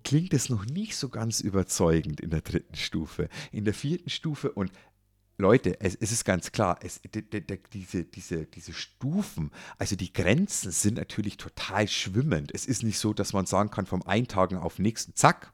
klingt 0.02 0.32
es 0.32 0.48
noch 0.48 0.64
nicht 0.64 0.96
so 0.96 1.10
ganz 1.10 1.40
überzeugend 1.40 2.20
in 2.20 2.30
der 2.30 2.40
dritten 2.40 2.74
Stufe. 2.74 3.28
In 3.50 3.66
der 3.66 3.74
vierten 3.74 4.08
Stufe 4.08 4.50
und 4.50 4.72
Leute, 5.38 5.80
es, 5.80 5.94
es, 5.94 6.12
ist 6.12 6.24
ganz 6.24 6.52
klar, 6.52 6.78
es, 6.82 7.00
de, 7.02 7.22
de, 7.22 7.40
de, 7.40 7.58
diese, 7.72 8.04
diese, 8.04 8.44
diese 8.44 8.72
Stufen, 8.72 9.50
also 9.78 9.96
die 9.96 10.12
Grenzen 10.12 10.70
sind 10.70 10.96
natürlich 10.96 11.36
total 11.36 11.88
schwimmend. 11.88 12.52
Es 12.54 12.66
ist 12.66 12.82
nicht 12.82 12.98
so, 12.98 13.12
dass 13.12 13.32
man 13.32 13.46
sagen 13.46 13.70
kann, 13.70 13.86
vom 13.86 14.02
einen 14.02 14.28
Tag 14.28 14.52
auf 14.52 14.76
den 14.76 14.82
nächsten, 14.82 15.14
zack, 15.14 15.52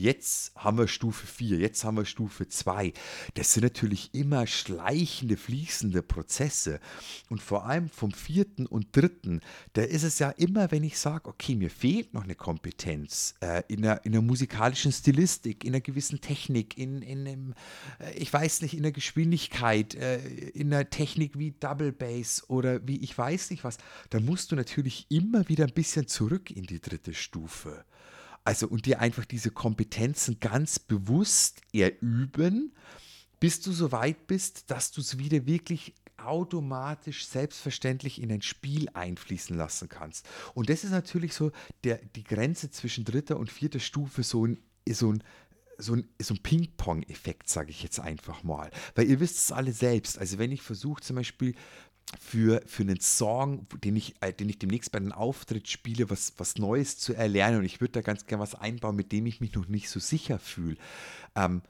Jetzt 0.00 0.54
haben 0.54 0.78
wir 0.78 0.88
Stufe 0.88 1.26
4, 1.26 1.58
jetzt 1.58 1.84
haben 1.84 1.98
wir 1.98 2.06
Stufe 2.06 2.48
2. 2.48 2.94
Das 3.34 3.52
sind 3.52 3.64
natürlich 3.64 4.08
immer 4.14 4.46
schleichende, 4.46 5.36
fließende 5.36 6.02
Prozesse. 6.02 6.80
Und 7.28 7.42
vor 7.42 7.66
allem 7.66 7.90
vom 7.90 8.10
vierten 8.10 8.64
und 8.64 8.96
dritten, 8.96 9.42
da 9.74 9.82
ist 9.82 10.02
es 10.02 10.18
ja 10.18 10.30
immer, 10.30 10.70
wenn 10.70 10.84
ich 10.84 10.98
sage, 10.98 11.28
okay, 11.28 11.54
mir 11.54 11.68
fehlt 11.68 12.14
noch 12.14 12.24
eine 12.24 12.34
Kompetenz 12.34 13.34
äh, 13.42 13.62
in, 13.68 13.84
einer, 13.84 14.02
in 14.06 14.14
einer 14.14 14.22
musikalischen 14.22 14.90
Stilistik, 14.90 15.64
in 15.64 15.74
einer 15.74 15.82
gewissen 15.82 16.22
Technik, 16.22 16.78
in, 16.78 17.02
in 17.02 17.28
einem, 17.28 17.54
äh, 17.98 18.14
ich 18.14 18.32
weiß 18.32 18.62
nicht, 18.62 18.72
in 18.72 18.82
der 18.82 18.92
Geschwindigkeit, 18.92 19.94
äh, 19.96 20.18
in 20.54 20.72
einer 20.72 20.88
Technik 20.88 21.38
wie 21.38 21.50
Double 21.50 21.92
Bass 21.92 22.48
oder 22.48 22.86
wie 22.88 23.00
ich 23.04 23.16
weiß 23.18 23.50
nicht 23.50 23.64
was, 23.64 23.76
da 24.08 24.18
musst 24.18 24.50
du 24.50 24.56
natürlich 24.56 25.04
immer 25.10 25.46
wieder 25.50 25.66
ein 25.66 25.74
bisschen 25.74 26.08
zurück 26.08 26.50
in 26.50 26.62
die 26.62 26.80
dritte 26.80 27.12
Stufe. 27.12 27.84
Also 28.44 28.68
und 28.68 28.86
dir 28.86 29.00
einfach 29.00 29.24
diese 29.24 29.50
Kompetenzen 29.50 30.40
ganz 30.40 30.78
bewusst 30.78 31.60
erüben, 31.72 32.72
bis 33.38 33.60
du 33.60 33.72
so 33.72 33.92
weit 33.92 34.26
bist, 34.26 34.70
dass 34.70 34.92
du 34.92 35.00
es 35.00 35.18
wieder 35.18 35.46
wirklich 35.46 35.94
automatisch, 36.16 37.26
selbstverständlich 37.26 38.20
in 38.20 38.30
ein 38.30 38.42
Spiel 38.42 38.88
einfließen 38.92 39.56
lassen 39.56 39.88
kannst. 39.88 40.28
Und 40.54 40.68
das 40.68 40.84
ist 40.84 40.90
natürlich 40.90 41.34
so 41.34 41.50
der, 41.84 41.98
die 42.14 42.24
Grenze 42.24 42.70
zwischen 42.70 43.04
dritter 43.04 43.38
und 43.38 43.50
vierter 43.50 43.80
Stufe, 43.80 44.22
so 44.22 44.46
ein, 44.46 44.58
so 44.88 45.12
ein 45.12 45.22
so 45.82 45.94
ein, 45.94 46.06
so 46.20 46.34
ein 46.34 46.42
Ping-Pong-Effekt, 46.42 47.48
sage 47.48 47.70
ich 47.70 47.82
jetzt 47.82 48.00
einfach 48.00 48.42
mal. 48.42 48.70
Weil 48.94 49.08
ihr 49.08 49.18
wisst 49.18 49.38
es 49.38 49.50
alle 49.50 49.72
selbst. 49.72 50.18
Also 50.18 50.36
wenn 50.36 50.52
ich 50.52 50.60
versuche 50.60 51.02
zum 51.02 51.16
Beispiel 51.16 51.54
für, 52.18 52.62
für 52.66 52.82
einen 52.82 53.00
Song, 53.00 53.66
den 53.84 53.96
ich, 53.96 54.14
äh, 54.20 54.32
den 54.32 54.48
ich 54.48 54.58
demnächst 54.58 54.92
bei 54.92 54.98
einem 54.98 55.12
Auftritt 55.12 55.68
spiele, 55.68 56.10
was, 56.10 56.32
was 56.38 56.58
Neues 56.58 56.98
zu 56.98 57.14
erlernen. 57.14 57.60
Und 57.60 57.64
ich 57.64 57.80
würde 57.80 57.92
da 57.92 58.00
ganz 58.00 58.26
gerne 58.26 58.42
was 58.42 58.54
einbauen, 58.54 58.96
mit 58.96 59.12
dem 59.12 59.26
ich 59.26 59.40
mich 59.40 59.54
noch 59.54 59.68
nicht 59.68 59.88
so 59.88 60.00
sicher 60.00 60.38
fühle. 60.38 60.76
Ähm, 61.36 61.62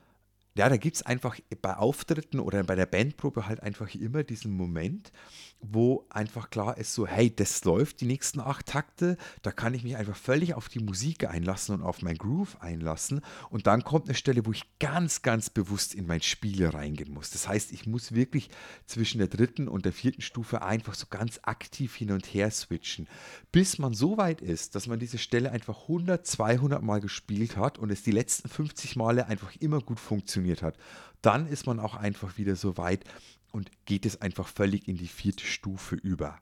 ja, 0.57 0.69
da 0.69 0.77
gibt 0.77 0.97
es 0.97 1.03
einfach 1.03 1.39
bei 1.63 1.77
Auftritten 1.77 2.41
oder 2.41 2.65
bei 2.65 2.75
der 2.75 2.87
Bandprobe 2.87 3.47
halt 3.47 3.63
einfach 3.63 3.95
immer 3.95 4.25
diesen 4.25 4.53
Moment, 4.53 5.13
wo 5.61 6.07
einfach 6.11 6.51
klar 6.51 6.77
ist, 6.77 6.93
so, 6.95 7.07
hey, 7.07 7.35
das 7.35 7.65
läuft 7.65 8.01
die 8.01 8.07
nächsten 8.07 8.41
acht 8.41 8.67
Takte, 8.67 9.17
da 9.43 9.53
kann 9.53 9.75
ich 9.75 9.85
mich 9.85 9.97
einfach 9.97 10.17
völlig 10.17 10.55
auf 10.55 10.69
die 10.69 10.81
Musik 10.81 11.29
einlassen 11.29 11.77
und 11.77 11.83
auf 11.83 12.03
mein 12.03 12.17
Groove 12.17 12.61
einlassen. 12.61 13.21
Und 13.51 13.69
dann 13.69 13.85
kommt 13.85 14.07
eine 14.07 14.17
Stelle, 14.17 14.45
wo 14.45 14.51
ich 14.51 14.65
ganz, 14.81 15.23
ganz 15.23 15.51
bewusst 15.51 15.95
in 15.95 16.07
mein 16.07 16.23
Spiel 16.23 16.67
reingehen 16.67 17.13
muss. 17.13 17.31
Das 17.31 17.47
heißt, 17.47 17.71
ich 17.71 17.87
muss 17.87 18.13
wirklich 18.13 18.51
zwischen 18.87 19.19
der 19.19 19.29
dritten 19.29 19.69
und 19.69 19.85
der 19.85 19.93
vierten 19.93 20.23
Stufe 20.23 20.63
einfach 20.63 20.95
so 20.95 21.07
ganz 21.09 21.39
aktiv 21.43 21.95
hin 21.95 22.11
und 22.11 22.27
her 22.27 22.51
switchen, 22.51 23.07
bis 23.53 23.79
man 23.79 23.95
so 23.95 24.17
weit 24.17 24.41
ist, 24.41 24.75
dass 24.75 24.89
man 24.89 24.99
diese 24.99 25.19
Stelle 25.19 25.53
einfach 25.53 25.83
100, 25.83 26.27
200 26.27 26.83
Mal 26.83 27.01
gespielt 27.01 27.57
hat 27.57 27.79
und 27.79 27.91
es 27.91 28.03
die 28.03 28.11
letzten 28.11 28.49
50 28.49 28.97
Male 28.97 29.27
einfach 29.27 29.55
immer 29.61 29.81
gut 29.81 30.01
funktioniert 30.01 30.40
hat. 30.63 30.77
Dann 31.23 31.47
ist 31.47 31.67
man 31.67 31.81
auch 31.81 31.95
einfach 31.95 32.39
wieder 32.39 32.57
so 32.57 32.77
weit, 32.77 33.05
und 33.53 33.71
geht 33.85 34.07
es 34.07 34.21
einfach 34.21 34.49
völlig 34.49 34.89
in 34.89 34.97
die 34.97 35.09
vierte 35.09 35.45
Stufe 35.45 35.97
über. 35.97 36.39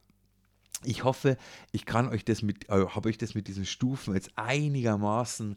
Ich 0.85 1.05
hoffe, 1.05 1.37
ich 1.73 1.87
kann 1.87 2.09
euch 2.09 2.25
das 2.25 2.43
mit, 2.43 2.69
äh, 2.69 2.87
habe 2.87 3.09
euch 3.09 3.19
das 3.19 3.35
mit 3.35 3.49
diesen 3.49 3.67
Stufen 3.67 4.15
jetzt 4.15 4.31
einigermaßen 4.37 5.57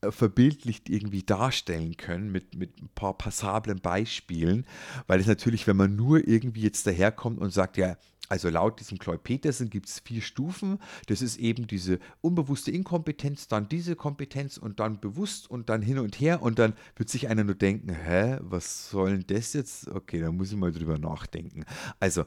äh, 0.00 0.10
verbildlicht 0.10 0.88
irgendwie 0.88 1.22
darstellen 1.22 1.96
können 1.96 2.32
mit, 2.32 2.56
mit 2.56 2.82
ein 2.82 2.88
paar 2.94 3.16
passablen 3.16 3.80
Beispielen, 3.80 4.66
weil 5.06 5.20
es 5.20 5.26
natürlich, 5.26 5.66
wenn 5.66 5.76
man 5.76 5.94
nur 5.94 6.26
irgendwie 6.26 6.62
jetzt 6.62 6.86
daherkommt 6.86 7.38
und 7.38 7.50
sagt, 7.50 7.76
ja, 7.76 7.96
also 8.28 8.48
laut 8.48 8.80
diesem 8.80 8.98
Cloyd 8.98 9.22
Peterson 9.22 9.70
gibt 9.70 9.88
es 9.88 10.00
vier 10.00 10.20
Stufen. 10.20 10.78
Das 11.06 11.22
ist 11.22 11.36
eben 11.36 11.66
diese 11.66 11.98
unbewusste 12.20 12.70
Inkompetenz, 12.70 13.48
dann 13.48 13.68
diese 13.68 13.96
Kompetenz 13.96 14.56
und 14.56 14.80
dann 14.80 15.00
bewusst 15.00 15.50
und 15.50 15.68
dann 15.68 15.82
hin 15.82 15.98
und 15.98 16.18
her. 16.20 16.42
Und 16.42 16.58
dann 16.58 16.74
wird 16.96 17.08
sich 17.08 17.28
einer 17.28 17.44
nur 17.44 17.54
denken, 17.54 17.94
hä, 17.94 18.38
was 18.40 18.90
soll 18.90 19.18
denn 19.18 19.36
das 19.36 19.52
jetzt? 19.52 19.88
Okay, 19.88 20.20
da 20.20 20.32
muss 20.32 20.50
ich 20.50 20.56
mal 20.56 20.72
drüber 20.72 20.98
nachdenken. 20.98 21.64
Also, 22.00 22.24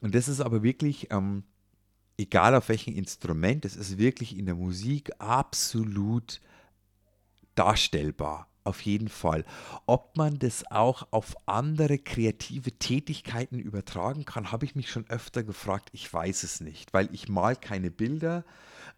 und 0.00 0.14
das 0.14 0.28
ist 0.28 0.40
aber 0.40 0.62
wirklich, 0.62 1.08
ähm, 1.10 1.44
egal 2.18 2.54
auf 2.54 2.68
welchem 2.68 2.94
Instrument, 2.94 3.64
das 3.64 3.76
ist 3.76 3.98
wirklich 3.98 4.36
in 4.36 4.46
der 4.46 4.54
Musik 4.54 5.10
absolut 5.18 6.40
darstellbar 7.54 8.48
auf 8.66 8.80
jeden 8.82 9.08
Fall. 9.08 9.44
Ob 9.86 10.16
man 10.16 10.38
das 10.38 10.70
auch 10.70 11.06
auf 11.10 11.36
andere 11.46 11.98
kreative 11.98 12.72
Tätigkeiten 12.72 13.58
übertragen 13.58 14.24
kann, 14.24 14.52
habe 14.52 14.64
ich 14.64 14.74
mich 14.74 14.90
schon 14.90 15.08
öfter 15.08 15.42
gefragt. 15.42 15.90
Ich 15.92 16.12
weiß 16.12 16.42
es 16.42 16.60
nicht, 16.60 16.92
weil 16.92 17.08
ich 17.12 17.28
mal 17.28 17.56
keine 17.56 17.90
Bilder 17.90 18.44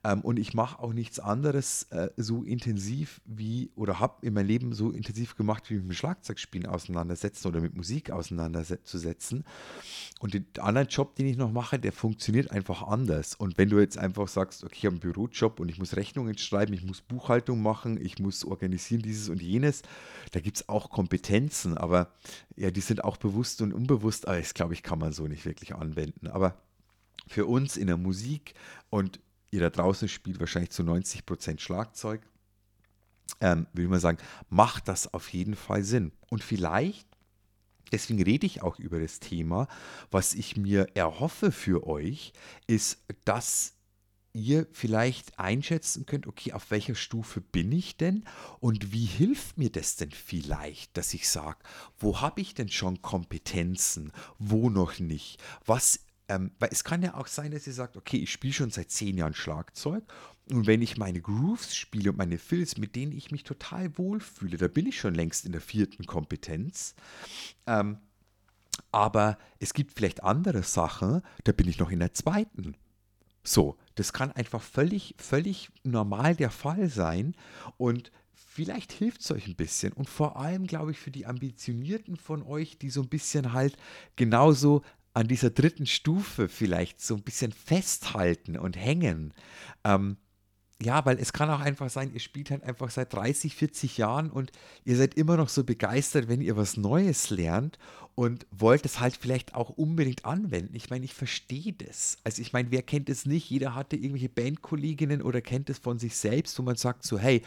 ähm, 0.04 0.20
und 0.20 0.38
ich 0.38 0.54
mache 0.54 0.78
auch 0.78 0.92
nichts 0.92 1.18
anderes 1.18 1.84
äh, 1.90 2.10
so 2.16 2.42
intensiv 2.44 3.20
wie 3.24 3.70
oder 3.74 3.98
habe 3.98 4.24
in 4.24 4.34
meinem 4.34 4.46
Leben 4.46 4.72
so 4.72 4.90
intensiv 4.90 5.36
gemacht, 5.36 5.68
wie 5.70 5.74
mit 5.74 5.84
dem 5.84 5.92
Schlagzeugspielen 5.92 6.66
auseinandersetzen 6.68 7.48
oder 7.48 7.60
mit 7.60 7.76
Musik 7.76 8.10
auseinanderzusetzen. 8.10 9.44
Und 10.20 10.34
den 10.34 10.46
anderen 10.60 10.88
Job, 10.88 11.16
den 11.16 11.26
ich 11.26 11.36
noch 11.36 11.50
mache, 11.50 11.78
der 11.78 11.92
funktioniert 11.92 12.52
einfach 12.52 12.82
anders. 12.82 13.34
Und 13.34 13.58
wenn 13.58 13.70
du 13.70 13.80
jetzt 13.80 13.98
einfach 13.98 14.28
sagst, 14.28 14.62
okay, 14.62 14.74
ich 14.78 14.86
habe 14.86 14.94
einen 14.94 15.00
Bürojob 15.00 15.58
und 15.58 15.68
ich 15.68 15.78
muss 15.78 15.96
Rechnungen 15.96 16.38
schreiben, 16.38 16.72
ich 16.72 16.84
muss 16.84 17.00
Buchhaltung 17.00 17.60
machen, 17.60 18.00
ich 18.00 18.20
muss 18.20 18.44
organisieren 18.44 19.02
dieses 19.02 19.28
und 19.28 19.42
jenes, 19.42 19.82
da 20.30 20.40
gibt 20.40 20.58
es 20.58 20.68
auch 20.68 20.90
Kompetenzen, 20.90 21.76
aber 21.76 22.12
ja, 22.56 22.70
die 22.70 22.80
sind 22.80 23.02
auch 23.02 23.16
bewusst 23.16 23.62
und 23.62 23.72
unbewusst, 23.72 24.28
aber 24.28 24.38
das 24.38 24.54
glaube 24.54 24.74
ich, 24.74 24.82
kann 24.84 25.00
man 25.00 25.12
so 25.12 25.26
nicht 25.26 25.44
wirklich 25.44 25.74
anwenden. 25.74 26.28
Aber 26.28 26.56
für 27.26 27.46
uns 27.46 27.76
in 27.76 27.88
der 27.88 27.96
Musik 27.96 28.54
und 28.90 29.20
ihr 29.50 29.60
da 29.60 29.70
draußen 29.70 30.08
spielt 30.08 30.40
wahrscheinlich 30.40 30.70
zu 30.70 30.82
90% 30.82 31.60
Schlagzeug, 31.60 32.22
ähm, 33.40 33.66
würde 33.72 33.88
mal 33.88 34.00
sagen, 34.00 34.18
macht 34.48 34.88
das 34.88 35.12
auf 35.12 35.32
jeden 35.32 35.54
Fall 35.54 35.84
Sinn. 35.84 36.12
Und 36.30 36.42
vielleicht, 36.42 37.08
deswegen 37.92 38.22
rede 38.22 38.46
ich 38.46 38.62
auch 38.62 38.78
über 38.78 39.00
das 39.00 39.20
Thema, 39.20 39.68
was 40.10 40.34
ich 40.34 40.56
mir 40.56 40.88
erhoffe 40.94 41.52
für 41.52 41.86
euch, 41.86 42.32
ist, 42.66 43.04
dass 43.24 43.74
ihr 44.32 44.66
vielleicht 44.72 45.38
einschätzen 45.38 46.06
könnt, 46.06 46.26
okay, 46.26 46.52
auf 46.52 46.70
welcher 46.70 46.94
Stufe 46.94 47.40
bin 47.40 47.72
ich 47.72 47.96
denn? 47.96 48.24
Und 48.60 48.92
wie 48.92 49.04
hilft 49.04 49.58
mir 49.58 49.70
das 49.70 49.96
denn 49.96 50.12
vielleicht, 50.12 50.96
dass 50.96 51.14
ich 51.14 51.28
sage, 51.28 51.58
wo 51.98 52.20
habe 52.20 52.40
ich 52.40 52.54
denn 52.54 52.68
schon 52.68 53.02
Kompetenzen, 53.02 54.12
wo 54.38 54.70
noch 54.70 54.98
nicht, 54.98 55.42
was 55.64 56.00
ähm, 56.28 56.52
weil 56.58 56.68
es 56.72 56.84
kann 56.84 57.02
ja 57.02 57.14
auch 57.14 57.26
sein, 57.26 57.50
dass 57.50 57.66
ihr 57.66 57.72
sagt, 57.72 57.96
okay, 57.96 58.18
ich 58.18 58.30
spiele 58.30 58.52
schon 58.52 58.70
seit 58.70 58.90
zehn 58.90 59.16
Jahren 59.16 59.34
Schlagzeug 59.34 60.04
und 60.50 60.66
wenn 60.66 60.82
ich 60.82 60.96
meine 60.96 61.20
Grooves 61.20 61.76
spiele 61.76 62.10
und 62.10 62.18
meine 62.18 62.38
Fills, 62.38 62.78
mit 62.78 62.96
denen 62.96 63.12
ich 63.12 63.30
mich 63.30 63.44
total 63.44 63.96
wohlfühle, 63.98 64.56
da 64.56 64.68
bin 64.68 64.86
ich 64.86 64.98
schon 64.98 65.14
längst 65.14 65.44
in 65.44 65.52
der 65.52 65.60
vierten 65.60 66.06
Kompetenz. 66.06 66.94
Ähm, 67.66 67.98
aber 68.92 69.38
es 69.58 69.74
gibt 69.74 69.92
vielleicht 69.92 70.22
andere 70.22 70.62
Sachen, 70.62 71.22
da 71.44 71.52
bin 71.52 71.68
ich 71.68 71.78
noch 71.78 71.90
in 71.90 71.98
der 71.98 72.14
zweiten. 72.14 72.76
So, 73.42 73.76
das 73.94 74.12
kann 74.12 74.32
einfach 74.32 74.62
völlig, 74.62 75.14
völlig 75.18 75.70
normal 75.82 76.36
der 76.36 76.50
Fall 76.50 76.88
sein 76.88 77.34
und 77.76 78.12
vielleicht 78.34 78.92
hilft 78.92 79.20
es 79.20 79.30
euch 79.30 79.46
ein 79.46 79.56
bisschen 79.56 79.92
und 79.92 80.08
vor 80.08 80.36
allem, 80.36 80.66
glaube 80.66 80.90
ich, 80.90 80.98
für 80.98 81.10
die 81.10 81.26
Ambitionierten 81.26 82.16
von 82.16 82.42
euch, 82.42 82.78
die 82.78 82.90
so 82.90 83.02
ein 83.02 83.08
bisschen 83.08 83.52
halt 83.52 83.76
genauso 84.16 84.82
an 85.18 85.26
dieser 85.26 85.50
dritten 85.50 85.86
Stufe 85.86 86.48
vielleicht 86.48 87.00
so 87.00 87.16
ein 87.16 87.22
bisschen 87.22 87.50
festhalten 87.50 88.56
und 88.56 88.76
hängen. 88.76 89.34
Ähm, 89.82 90.16
ja, 90.80 91.04
weil 91.06 91.18
es 91.18 91.32
kann 91.32 91.50
auch 91.50 91.58
einfach 91.58 91.90
sein, 91.90 92.12
ihr 92.14 92.20
spielt 92.20 92.52
halt 92.52 92.62
einfach 92.62 92.88
seit 92.88 93.12
30, 93.12 93.56
40 93.56 93.98
Jahren 93.98 94.30
und 94.30 94.52
ihr 94.84 94.96
seid 94.96 95.14
immer 95.14 95.36
noch 95.36 95.48
so 95.48 95.64
begeistert, 95.64 96.28
wenn 96.28 96.40
ihr 96.40 96.56
was 96.56 96.76
Neues 96.76 97.30
lernt 97.30 97.80
und 98.14 98.46
wollt 98.52 98.84
es 98.84 99.00
halt 99.00 99.16
vielleicht 99.16 99.56
auch 99.56 99.70
unbedingt 99.70 100.24
anwenden. 100.24 100.76
Ich 100.76 100.88
meine, 100.88 101.04
ich 101.04 101.14
verstehe 101.14 101.72
das. 101.72 102.18
Also 102.22 102.40
ich 102.40 102.52
meine, 102.52 102.70
wer 102.70 102.82
kennt 102.82 103.08
es 103.08 103.26
nicht? 103.26 103.50
Jeder 103.50 103.74
hatte 103.74 103.96
irgendwelche 103.96 104.28
Bandkolleginnen 104.28 105.20
oder 105.20 105.40
kennt 105.40 105.68
es 105.68 105.78
von 105.78 105.98
sich 105.98 106.14
selbst, 106.14 106.56
wo 106.60 106.62
man 106.62 106.76
sagt 106.76 107.02
so, 107.02 107.18
hey, 107.18 107.42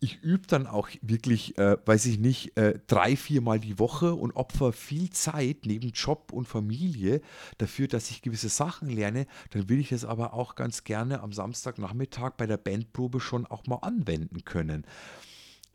ich 0.00 0.22
übe 0.22 0.46
dann 0.46 0.66
auch 0.66 0.88
wirklich, 1.02 1.58
äh, 1.58 1.76
weiß 1.84 2.06
ich 2.06 2.18
nicht, 2.18 2.56
äh, 2.56 2.78
drei, 2.86 3.16
viermal 3.16 3.60
die 3.60 3.78
Woche 3.78 4.14
und 4.14 4.32
opfer 4.32 4.72
viel 4.72 5.10
Zeit 5.10 5.66
neben 5.66 5.90
Job 5.90 6.32
und 6.32 6.46
Familie 6.46 7.20
dafür, 7.58 7.88
dass 7.88 8.10
ich 8.10 8.22
gewisse 8.22 8.48
Sachen 8.48 8.88
lerne, 8.88 9.26
dann 9.50 9.68
will 9.68 9.78
ich 9.78 9.90
das 9.90 10.04
aber 10.04 10.34
auch 10.34 10.54
ganz 10.54 10.84
gerne 10.84 11.20
am 11.20 11.32
Samstagnachmittag 11.32 12.32
bei 12.36 12.46
der 12.46 12.56
Bandprobe 12.58 13.20
schon 13.20 13.46
auch 13.46 13.66
mal 13.66 13.76
anwenden 13.76 14.44
können. 14.44 14.86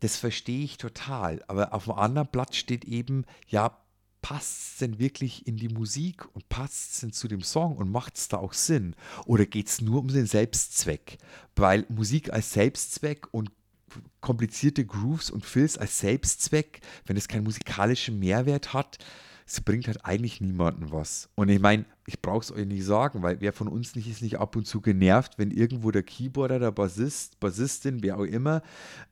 Das 0.00 0.16
verstehe 0.16 0.64
ich 0.64 0.78
total. 0.78 1.42
Aber 1.46 1.74
auf 1.74 1.84
dem 1.84 1.94
anderen 1.94 2.28
Blatt 2.28 2.56
steht 2.56 2.84
eben, 2.84 3.24
ja, 3.48 3.76
passt 4.22 4.72
es 4.72 4.78
denn 4.78 4.98
wirklich 4.98 5.46
in 5.46 5.56
die 5.56 5.68
Musik 5.68 6.26
und 6.34 6.48
passt 6.48 6.94
es 6.94 7.00
denn 7.00 7.12
zu 7.12 7.28
dem 7.28 7.42
Song 7.42 7.76
und 7.76 7.90
macht 7.90 8.16
es 8.16 8.28
da 8.28 8.38
auch 8.38 8.52
Sinn? 8.52 8.94
Oder 9.26 9.46
geht 9.46 9.68
es 9.68 9.80
nur 9.80 10.00
um 10.00 10.08
den 10.08 10.26
Selbstzweck? 10.26 11.18
Weil 11.56 11.86
Musik 11.88 12.32
als 12.32 12.52
Selbstzweck 12.52 13.32
und 13.32 13.50
komplizierte 14.20 14.84
Grooves 14.84 15.30
und 15.30 15.44
Fills 15.44 15.78
als 15.78 15.98
Selbstzweck, 15.98 16.80
wenn 17.06 17.16
es 17.16 17.28
keinen 17.28 17.44
musikalischen 17.44 18.18
Mehrwert 18.18 18.72
hat, 18.72 18.98
es 19.50 19.60
bringt 19.60 19.88
halt 19.88 20.04
eigentlich 20.04 20.40
niemanden 20.40 20.92
was. 20.92 21.28
Und 21.34 21.48
ich 21.48 21.58
meine, 21.58 21.84
ich 22.06 22.22
brauche 22.22 22.40
es 22.40 22.52
euch 22.52 22.66
nicht 22.66 22.84
sagen, 22.84 23.22
weil 23.22 23.40
wer 23.40 23.52
von 23.52 23.66
uns 23.66 23.96
nicht 23.96 24.08
ist 24.08 24.22
nicht 24.22 24.38
ab 24.38 24.54
und 24.54 24.64
zu 24.64 24.80
genervt, 24.80 25.38
wenn 25.38 25.50
irgendwo 25.50 25.90
der 25.90 26.04
Keyboarder, 26.04 26.60
der 26.60 26.70
Bassist, 26.70 27.40
Bassistin, 27.40 28.00
wer 28.02 28.18
auch 28.18 28.24
immer, 28.24 28.62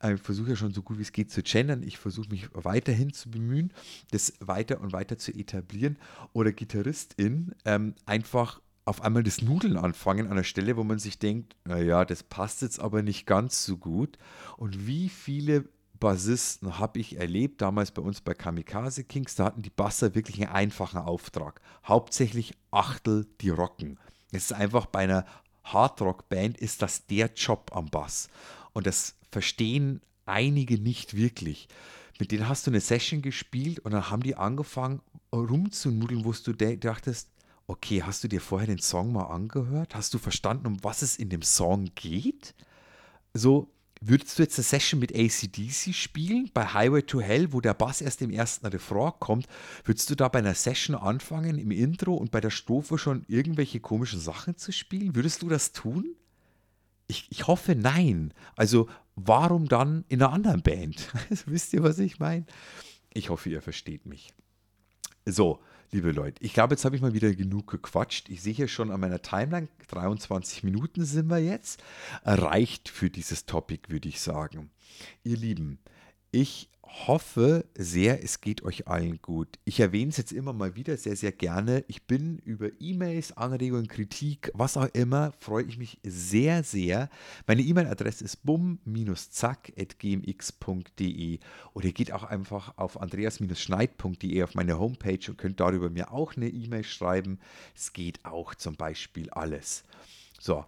äh, 0.01 0.13
ich 0.13 0.21
versuche 0.21 0.51
ja 0.51 0.55
schon 0.55 0.73
so 0.73 0.81
gut 0.81 0.97
wie 0.97 1.01
es 1.01 1.11
geht 1.11 1.29
zu 1.29 1.43
gendern, 1.43 1.83
ich 1.83 1.97
versuche 1.97 2.29
mich 2.29 2.47
weiterhin 2.53 3.11
zu 3.11 3.29
bemühen, 3.29 3.73
das 4.11 4.33
weiter 4.39 4.79
und 4.79 4.93
weiter 4.93 5.17
zu 5.17 5.33
etablieren 5.33 5.97
oder 6.31 6.53
Gitarristin 6.53 7.53
ähm, 7.65 7.95
einfach 8.05 8.61
auf 8.89 9.03
einmal 9.03 9.21
das 9.21 9.43
Nudeln 9.43 9.77
anfangen 9.77 10.25
an 10.25 10.31
einer 10.31 10.43
Stelle, 10.43 10.75
wo 10.75 10.83
man 10.83 10.97
sich 10.97 11.19
denkt, 11.19 11.55
naja, 11.63 12.05
das 12.05 12.23
passt 12.23 12.63
jetzt 12.63 12.79
aber 12.79 13.03
nicht 13.03 13.27
ganz 13.27 13.63
so 13.63 13.77
gut. 13.77 14.17
Und 14.57 14.87
wie 14.87 15.09
viele 15.09 15.65
Bassisten 15.99 16.79
habe 16.79 16.99
ich 16.99 17.17
erlebt, 17.17 17.61
damals 17.61 17.91
bei 17.91 18.01
uns 18.01 18.19
bei 18.19 18.33
Kamikaze 18.33 19.03
Kings, 19.03 19.35
da 19.35 19.45
hatten 19.45 19.61
die 19.61 19.69
Basser 19.69 20.15
wirklich 20.15 20.41
einen 20.41 20.51
einfachen 20.51 20.97
Auftrag. 20.97 21.61
Hauptsächlich 21.85 22.55
Achtel 22.71 23.27
die 23.41 23.51
rocken. 23.51 23.99
Es 24.31 24.45
ist 24.45 24.53
einfach 24.53 24.87
bei 24.87 24.99
einer 24.99 25.25
Hardrock-Band 25.65 26.57
ist 26.57 26.81
das 26.81 27.05
der 27.05 27.31
Job 27.35 27.71
am 27.75 27.91
Bass. 27.91 28.27
Und 28.73 28.87
das 28.87 29.15
verstehen 29.31 30.01
einige 30.25 30.79
nicht 30.79 31.15
wirklich. 31.15 31.67
Mit 32.19 32.31
denen 32.31 32.49
hast 32.49 32.65
du 32.65 32.71
eine 32.71 32.81
Session 32.81 33.21
gespielt 33.21 33.79
und 33.79 33.91
dann 33.91 34.09
haben 34.09 34.23
die 34.23 34.35
angefangen 34.35 35.01
rumzunudeln, 35.31 36.25
wo 36.25 36.33
du 36.33 36.53
dachtest, 36.53 37.29
okay, 37.69 38.01
hast 38.01 38.23
du 38.23 38.27
dir 38.27 38.41
vorher 38.41 38.67
den 38.67 38.79
Song 38.79 39.11
mal 39.13 39.25
angehört? 39.25 39.93
Hast 39.95 40.13
du 40.13 40.17
verstanden, 40.17 40.65
um 40.65 40.83
was 40.83 41.03
es 41.03 41.17
in 41.17 41.29
dem 41.29 41.43
Song 41.43 41.91
geht? 41.93 42.55
So, 43.35 43.71
würdest 44.01 44.39
du 44.39 44.43
jetzt 44.43 44.57
eine 44.57 44.63
Session 44.63 44.99
mit 44.99 45.13
ACDC 45.13 45.93
spielen, 45.93 46.49
bei 46.51 46.65
Highway 46.65 47.03
to 47.03 47.21
Hell, 47.21 47.53
wo 47.53 47.61
der 47.61 47.75
Bass 47.75 48.01
erst 48.01 48.23
im 48.23 48.31
ersten 48.31 48.65
Refrain 48.65 49.13
kommt? 49.19 49.45
Würdest 49.85 50.09
du 50.09 50.15
da 50.15 50.29
bei 50.29 50.39
einer 50.39 50.55
Session 50.55 50.95
anfangen, 50.95 51.59
im 51.59 51.69
Intro 51.69 52.15
und 52.15 52.31
bei 52.31 52.41
der 52.41 52.49
Strophe 52.49 52.97
schon 52.97 53.23
irgendwelche 53.27 53.79
komischen 53.79 54.19
Sachen 54.19 54.57
zu 54.57 54.71
spielen? 54.71 55.15
Würdest 55.15 55.43
du 55.43 55.47
das 55.47 55.71
tun? 55.71 56.15
Ich, 57.07 57.27
ich 57.29 57.45
hoffe, 57.45 57.75
nein. 57.75 58.33
Also, 58.55 58.89
warum 59.15 59.67
dann 59.67 60.05
in 60.07 60.23
einer 60.23 60.33
anderen 60.33 60.63
Band? 60.63 61.13
Wisst 61.45 61.73
ihr, 61.73 61.83
was 61.83 61.99
ich 61.99 62.17
meine? 62.17 62.47
Ich 63.13 63.29
hoffe, 63.29 63.49
ihr 63.51 63.61
versteht 63.61 64.07
mich. 64.07 64.33
So, 65.25 65.59
liebe 65.91 66.11
Leute, 66.11 66.43
ich 66.43 66.53
glaube, 66.53 66.73
jetzt 66.73 66.85
habe 66.85 66.95
ich 66.95 67.01
mal 67.01 67.13
wieder 67.13 67.33
genug 67.33 67.67
gequatscht. 67.67 68.29
Ich 68.29 68.41
sehe 68.41 68.53
hier 68.53 68.67
schon 68.67 68.91
an 68.91 68.99
meiner 68.99 69.21
Timeline, 69.21 69.69
23 69.87 70.63
Minuten 70.63 71.05
sind 71.05 71.27
wir 71.27 71.39
jetzt. 71.39 71.83
Reicht 72.23 72.89
für 72.89 73.09
dieses 73.09 73.45
Topic, 73.45 73.89
würde 73.89 74.09
ich 74.09 74.21
sagen. 74.21 74.69
Ihr 75.23 75.37
Lieben, 75.37 75.79
ich 76.31 76.69
hoffe 76.89 77.65
sehr, 77.75 78.23
es 78.23 78.41
geht 78.41 78.63
euch 78.63 78.87
allen 78.87 79.21
gut. 79.21 79.59
Ich 79.63 79.79
erwähne 79.79 80.09
es 80.09 80.17
jetzt 80.17 80.31
immer 80.31 80.53
mal 80.53 80.75
wieder 80.75 80.97
sehr, 80.97 81.15
sehr 81.15 81.31
gerne. 81.31 81.85
Ich 81.87 82.01
bin 82.03 82.39
über 82.39 82.69
E-Mails, 82.79 83.37
Anregungen, 83.37 83.87
Kritik, 83.87 84.51
was 84.53 84.75
auch 84.75 84.89
immer, 84.93 85.31
freue 85.39 85.65
ich 85.65 85.77
mich 85.77 85.99
sehr, 86.03 86.63
sehr. 86.63 87.09
Meine 87.47 87.61
E-Mail-Adresse 87.61 88.23
ist 88.23 88.43
bum-zack.gmx.de 88.43 91.39
oder 91.73 91.85
ihr 91.85 91.93
geht 91.93 92.11
auch 92.11 92.23
einfach 92.23 92.77
auf 92.77 92.99
andreas-schneid.de 92.99 94.43
auf 94.43 94.55
meine 94.55 94.79
Homepage 94.79 95.29
und 95.29 95.37
könnt 95.37 95.59
darüber 95.59 95.89
mir 95.89 96.11
auch 96.11 96.35
eine 96.35 96.49
E-Mail 96.49 96.83
schreiben. 96.83 97.39
Es 97.75 97.93
geht 97.93 98.25
auch 98.25 98.55
zum 98.55 98.75
Beispiel 98.75 99.29
alles. 99.29 99.83
So, 100.39 100.65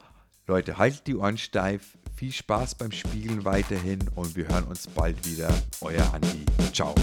Leute, 0.47 0.77
haltet 0.77 1.07
die 1.07 1.15
Ohren 1.15 1.37
steif. 1.37 1.97
Viel 2.15 2.31
Spaß 2.31 2.75
beim 2.75 2.91
Spielen 2.91 3.43
weiterhin 3.45 3.99
und 4.15 4.35
wir 4.35 4.47
hören 4.47 4.65
uns 4.65 4.87
bald 4.87 5.25
wieder. 5.25 5.49
Euer 5.81 6.13
Andi. 6.13 6.45
Ciao. 6.71 6.93